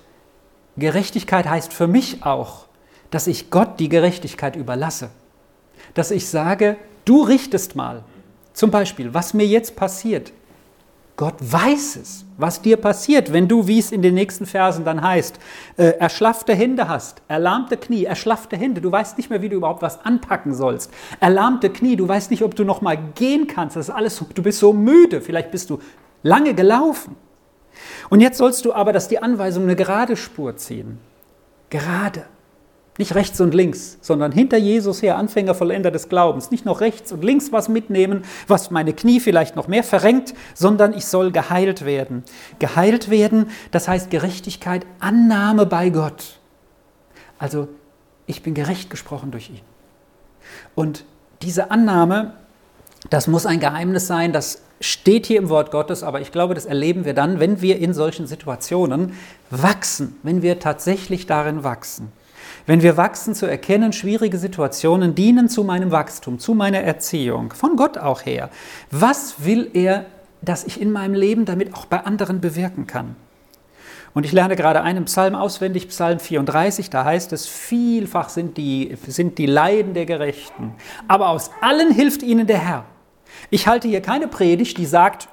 Gerechtigkeit 0.78 1.50
heißt 1.50 1.74
für 1.74 1.88
mich 1.88 2.26
auch, 2.26 2.68
dass 3.10 3.28
ich 3.28 3.50
Gott 3.50 3.78
die 3.78 3.90
Gerechtigkeit 3.90 4.56
überlasse. 4.56 5.10
Dass 5.96 6.12
ich 6.12 6.30
sage, 6.30 6.78
du 7.04 7.24
richtest 7.24 7.76
mal. 7.76 8.06
Zum 8.54 8.72
Beispiel, 8.72 9.14
was 9.14 9.34
mir 9.34 9.46
jetzt 9.46 9.76
passiert, 9.76 10.32
Gott 11.22 11.36
weiß 11.40 11.98
es, 11.98 12.26
was 12.38 12.64
dir 12.64 12.78
passiert, 12.78 13.32
wenn 13.32 13.48
du, 13.48 13.68
wie 13.68 13.78
es 13.78 13.92
in 13.92 14.02
den 14.02 14.16
nächsten 14.16 14.48
Versen 14.48 14.86
dann 14.86 15.04
heißt, 15.04 15.38
äh, 15.78 15.90
erschlaffte 16.00 16.56
Hände 16.56 16.88
hast, 16.88 17.22
erlahmte 17.28 17.78
Knie, 17.78 18.06
erschlaffte 18.06 18.58
Hände, 18.58 18.82
du 18.82 18.92
weißt 18.92 19.18
nicht 19.18 19.30
mehr, 19.30 19.44
wie 19.44 19.50
du 19.50 19.58
überhaupt 19.58 19.84
was 19.84 20.04
anpacken 20.04 20.56
sollst. 20.56 20.90
Erlahmte 21.20 21.70
Knie, 21.70 21.96
du 21.96 22.08
weißt 22.08 22.32
nicht, 22.32 22.42
ob 22.42 22.56
du 22.56 22.64
noch 22.64 22.82
mal 22.82 22.98
gehen 23.14 23.46
kannst, 23.46 23.76
das 23.76 23.90
ist 23.90 23.94
alles, 23.94 24.20
du 24.34 24.42
bist 24.42 24.58
so 24.58 24.74
müde, 24.74 25.22
vielleicht 25.22 25.52
bist 25.52 25.70
du 25.70 25.78
lange 26.24 26.56
gelaufen. 26.56 27.16
Und 28.10 28.22
jetzt 28.22 28.40
sollst 28.40 28.66
du 28.66 28.74
aber, 28.74 28.92
dass 28.92 29.08
die 29.08 29.22
Anweisung 29.22 29.66
eine 29.66 29.76
gerade 29.76 30.18
Spur 30.18 30.58
ziehen. 30.58 30.98
Gerade. 31.70 32.26
Nicht 33.02 33.16
rechts 33.16 33.42
und 33.42 33.56
links, 33.56 33.98
sondern 34.02 34.32
hinter 34.32 34.60
Jesus 34.60 35.02
her, 35.02 35.18
Anfänger, 35.18 35.56
Vollender 35.56 35.90
des 35.90 36.08
Glaubens. 36.08 36.52
Nicht 36.52 36.66
noch 36.66 36.82
rechts 36.82 37.12
und 37.12 37.24
links 37.24 37.52
was 37.52 37.68
mitnehmen, 37.68 38.24
was 38.48 38.70
meine 38.70 38.94
Knie 38.94 39.20
vielleicht 39.20 39.56
noch 39.56 39.68
mehr 39.68 39.84
verrenkt, 39.84 40.36
sondern 40.54 40.94
ich 40.94 41.08
soll 41.08 41.32
geheilt 41.32 41.84
werden. 41.84 42.24
Geheilt 42.60 43.10
werden, 43.10 43.50
das 43.72 43.88
heißt 43.88 44.12
Gerechtigkeit, 44.12 44.86
Annahme 45.00 45.66
bei 45.66 45.90
Gott. 45.90 46.38
Also 47.40 47.70
ich 48.28 48.44
bin 48.44 48.54
gerecht 48.54 48.92
gesprochen 48.92 49.32
durch 49.32 49.50
ihn. 49.50 49.62
Und 50.76 51.04
diese 51.42 51.72
Annahme, 51.72 52.36
das 53.10 53.26
muss 53.26 53.48
ein 53.48 53.60
Geheimnis 53.60 54.06
sein, 54.06 54.32
das 54.32 54.62
steht 54.80 55.26
hier 55.26 55.40
im 55.40 55.50
Wort 55.50 55.72
Gottes, 55.72 56.04
aber 56.04 56.22
ich 56.22 56.32
glaube, 56.32 56.54
das 56.54 56.68
erleben 56.68 57.04
wir 57.04 57.16
dann, 57.16 57.40
wenn 57.40 57.64
wir 57.64 57.80
in 57.80 57.96
solchen 57.96 58.28
Situationen 58.28 59.14
wachsen, 59.50 60.18
wenn 60.22 60.44
wir 60.44 60.60
tatsächlich 60.60 61.26
darin 61.26 61.64
wachsen. 61.64 62.12
Wenn 62.66 62.84
wir 62.84 62.98
wachsen 62.98 63.34
zu 63.34 63.46
erkennen, 63.46 63.94
schwierige 63.94 64.38
Situationen 64.38 65.16
dienen 65.16 65.50
zu 65.50 65.64
meinem 65.64 65.92
Wachstum, 65.92 66.40
zu 66.40 66.54
meiner 66.54 66.80
Erziehung, 66.80 67.54
von 67.54 67.76
Gott 67.76 67.98
auch 67.98 68.26
her. 68.26 68.50
Was 68.92 69.46
will 69.46 69.70
er, 69.74 70.06
dass 70.42 70.64
ich 70.64 70.80
in 70.80 70.92
meinem 70.92 71.16
Leben 71.16 71.46
damit 71.46 71.74
auch 71.74 71.86
bei 71.86 72.00
anderen 72.02 72.42
bewirken 72.42 72.88
kann? 72.88 73.16
Und 74.14 74.26
ich 74.26 74.34
lerne 74.34 74.56
gerade 74.56 74.82
einen 74.82 75.06
Psalm 75.06 75.36
auswendig, 75.36 75.88
Psalm 75.88 76.20
34, 76.20 76.90
da 76.90 77.06
heißt 77.06 77.32
es, 77.32 77.48
vielfach 77.48 78.30
sind 78.30 78.58
die, 78.58 78.98
sind 79.08 79.38
die 79.38 79.46
Leiden 79.46 79.94
der 79.94 80.06
Gerechten, 80.06 80.74
aber 81.08 81.30
aus 81.30 81.50
allen 81.62 81.92
hilft 81.92 82.22
ihnen 82.22 82.46
der 82.46 82.60
Herr. 82.60 82.86
Ich 83.50 83.68
halte 83.68 83.88
hier 83.88 84.02
keine 84.02 84.28
Predigt, 84.28 84.78
die 84.78 84.86
sagt, 84.86 85.30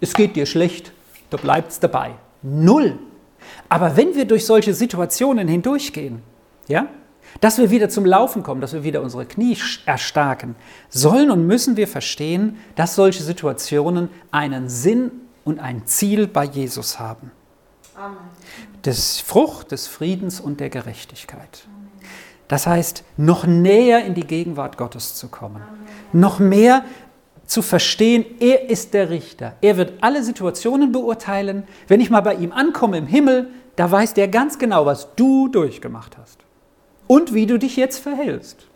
es 0.00 0.14
geht 0.14 0.36
dir 0.36 0.46
schlecht, 0.46 0.92
da 1.30 1.36
bleibt 1.36 1.72
es 1.72 1.80
dabei. 1.80 2.12
Null. 2.42 2.98
Aber 3.68 3.96
wenn 3.96 4.14
wir 4.14 4.24
durch 4.24 4.46
solche 4.46 4.72
Situationen 4.72 5.48
hindurchgehen, 5.48 6.22
ja, 6.68 6.88
dass 7.40 7.58
wir 7.58 7.70
wieder 7.70 7.88
zum 7.88 8.04
Laufen 8.04 8.42
kommen, 8.42 8.60
dass 8.60 8.72
wir 8.72 8.84
wieder 8.84 9.02
unsere 9.02 9.26
Knie 9.26 9.56
erstarken, 9.86 10.54
sollen 10.88 11.30
und 11.30 11.46
müssen 11.46 11.76
wir 11.76 11.88
verstehen, 11.88 12.58
dass 12.76 12.94
solche 12.94 13.22
Situationen 13.22 14.10
einen 14.30 14.68
Sinn 14.68 15.10
und 15.44 15.58
ein 15.58 15.86
Ziel 15.86 16.26
bei 16.26 16.44
Jesus 16.44 16.98
haben. 16.98 17.30
Amen. 17.96 18.16
Das 18.82 19.20
Frucht 19.20 19.72
des 19.72 19.86
Friedens 19.86 20.40
und 20.40 20.60
der 20.60 20.70
Gerechtigkeit. 20.70 21.66
Das 22.48 22.66
heißt, 22.66 23.04
noch 23.16 23.46
näher 23.46 24.04
in 24.04 24.14
die 24.14 24.26
Gegenwart 24.26 24.76
Gottes 24.76 25.14
zu 25.14 25.28
kommen, 25.28 25.62
noch 26.12 26.38
mehr 26.38 26.84
zu 27.46 27.62
verstehen, 27.62 28.24
er 28.40 28.70
ist 28.70 28.94
der 28.94 29.10
Richter. 29.10 29.54
Er 29.60 29.76
wird 29.76 30.02
alle 30.02 30.22
Situationen 30.22 30.92
beurteilen. 30.92 31.64
Wenn 31.88 32.00
ich 32.00 32.10
mal 32.10 32.20
bei 32.20 32.34
ihm 32.34 32.52
ankomme 32.52 32.98
im 32.98 33.06
Himmel, 33.06 33.48
da 33.76 33.90
weiß 33.90 34.14
der 34.14 34.28
ganz 34.28 34.58
genau, 34.58 34.86
was 34.86 35.14
du 35.16 35.48
durchgemacht 35.48 36.16
hast 36.18 36.41
und 37.12 37.34
wie 37.34 37.44
du 37.44 37.58
dich 37.58 37.76
jetzt 37.76 37.98
verhältst. 37.98 38.66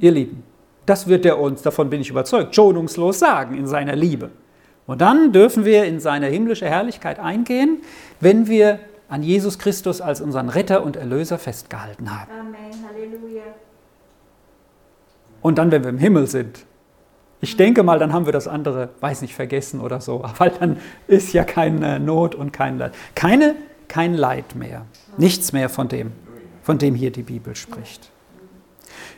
Ihr 0.00 0.12
Lieben, 0.12 0.42
das 0.86 1.06
wird 1.06 1.26
er 1.26 1.38
uns, 1.38 1.60
davon 1.60 1.90
bin 1.90 2.00
ich 2.00 2.08
überzeugt, 2.08 2.54
schonungslos 2.54 3.18
sagen 3.18 3.58
in 3.58 3.66
seiner 3.66 3.94
Liebe. 3.94 4.30
Und 4.86 5.02
dann 5.02 5.32
dürfen 5.32 5.66
wir 5.66 5.84
in 5.84 6.00
seine 6.00 6.28
himmlische 6.28 6.64
Herrlichkeit 6.64 7.18
eingehen, 7.18 7.82
wenn 8.20 8.46
wir 8.46 8.78
an 9.10 9.22
Jesus 9.22 9.58
Christus 9.58 10.00
als 10.00 10.22
unseren 10.22 10.48
Retter 10.48 10.82
und 10.82 10.96
Erlöser 10.96 11.36
festgehalten 11.36 12.10
haben. 12.10 12.30
Amen. 12.32 12.88
Halleluja. 12.88 13.42
Und 15.42 15.58
dann, 15.58 15.70
wenn 15.70 15.82
wir 15.82 15.90
im 15.90 15.98
Himmel 15.98 16.26
sind, 16.26 16.64
ich 17.42 17.58
denke 17.58 17.82
mal, 17.82 17.98
dann 17.98 18.14
haben 18.14 18.24
wir 18.24 18.32
das 18.32 18.48
andere, 18.48 18.88
weiß 19.00 19.20
nicht, 19.20 19.34
vergessen 19.34 19.82
oder 19.82 20.00
so, 20.00 20.24
weil 20.38 20.52
dann 20.58 20.78
ist 21.06 21.34
ja 21.34 21.44
keine 21.44 22.00
Not 22.00 22.34
und 22.34 22.50
kein 22.50 22.78
Leid. 22.78 22.94
Keine, 23.14 23.56
kein 23.88 24.14
Leid 24.14 24.54
mehr. 24.54 24.86
Nichts 25.18 25.52
mehr 25.52 25.68
von 25.68 25.88
dem 25.88 26.12
von 26.64 26.78
dem 26.78 26.94
hier 26.94 27.12
die 27.12 27.22
Bibel 27.22 27.54
spricht. 27.54 28.10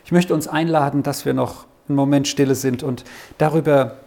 Ich 0.05 0.11
möchte 0.11 0.33
uns 0.33 0.47
einladen, 0.47 1.01
dass 1.01 1.25
wir 1.25 1.33
noch 1.33 1.65
einen 1.87 1.95
Moment 1.95 2.27
stille 2.27 2.55
sind 2.55 2.83
und 2.83 3.05
darüber 3.37 3.97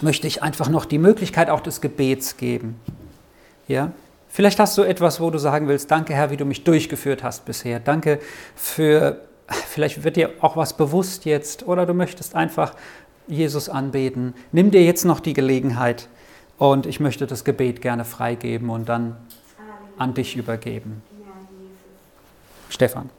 möchte 0.00 0.26
ich 0.26 0.42
einfach 0.42 0.68
noch 0.68 0.84
die 0.84 0.98
Möglichkeit 0.98 1.50
auch 1.50 1.60
des 1.60 1.80
Gebets 1.80 2.36
geben. 2.36 2.80
Ja? 3.66 3.92
Vielleicht 4.28 4.60
hast 4.60 4.78
du 4.78 4.82
etwas, 4.82 5.20
wo 5.20 5.30
du 5.30 5.38
sagen 5.38 5.66
willst, 5.66 5.90
danke 5.90 6.14
Herr, 6.14 6.30
wie 6.30 6.36
du 6.36 6.44
mich 6.44 6.62
durchgeführt 6.62 7.24
hast 7.24 7.44
bisher. 7.44 7.80
Danke 7.80 8.20
für, 8.54 9.22
vielleicht 9.48 10.04
wird 10.04 10.16
dir 10.16 10.30
auch 10.40 10.56
was 10.56 10.76
bewusst 10.76 11.24
jetzt 11.24 11.66
oder 11.66 11.84
du 11.84 11.94
möchtest 11.94 12.36
einfach 12.36 12.74
Jesus 13.26 13.68
anbeten. 13.68 14.34
Nimm 14.52 14.70
dir 14.70 14.84
jetzt 14.84 15.04
noch 15.04 15.18
die 15.18 15.32
Gelegenheit 15.32 16.08
und 16.58 16.86
ich 16.86 17.00
möchte 17.00 17.26
das 17.26 17.44
Gebet 17.44 17.82
gerne 17.82 18.04
freigeben 18.04 18.70
und 18.70 18.88
dann 18.88 19.16
an 19.98 20.14
dich 20.14 20.36
übergeben. 20.36 21.02
Stefan. 22.68 23.10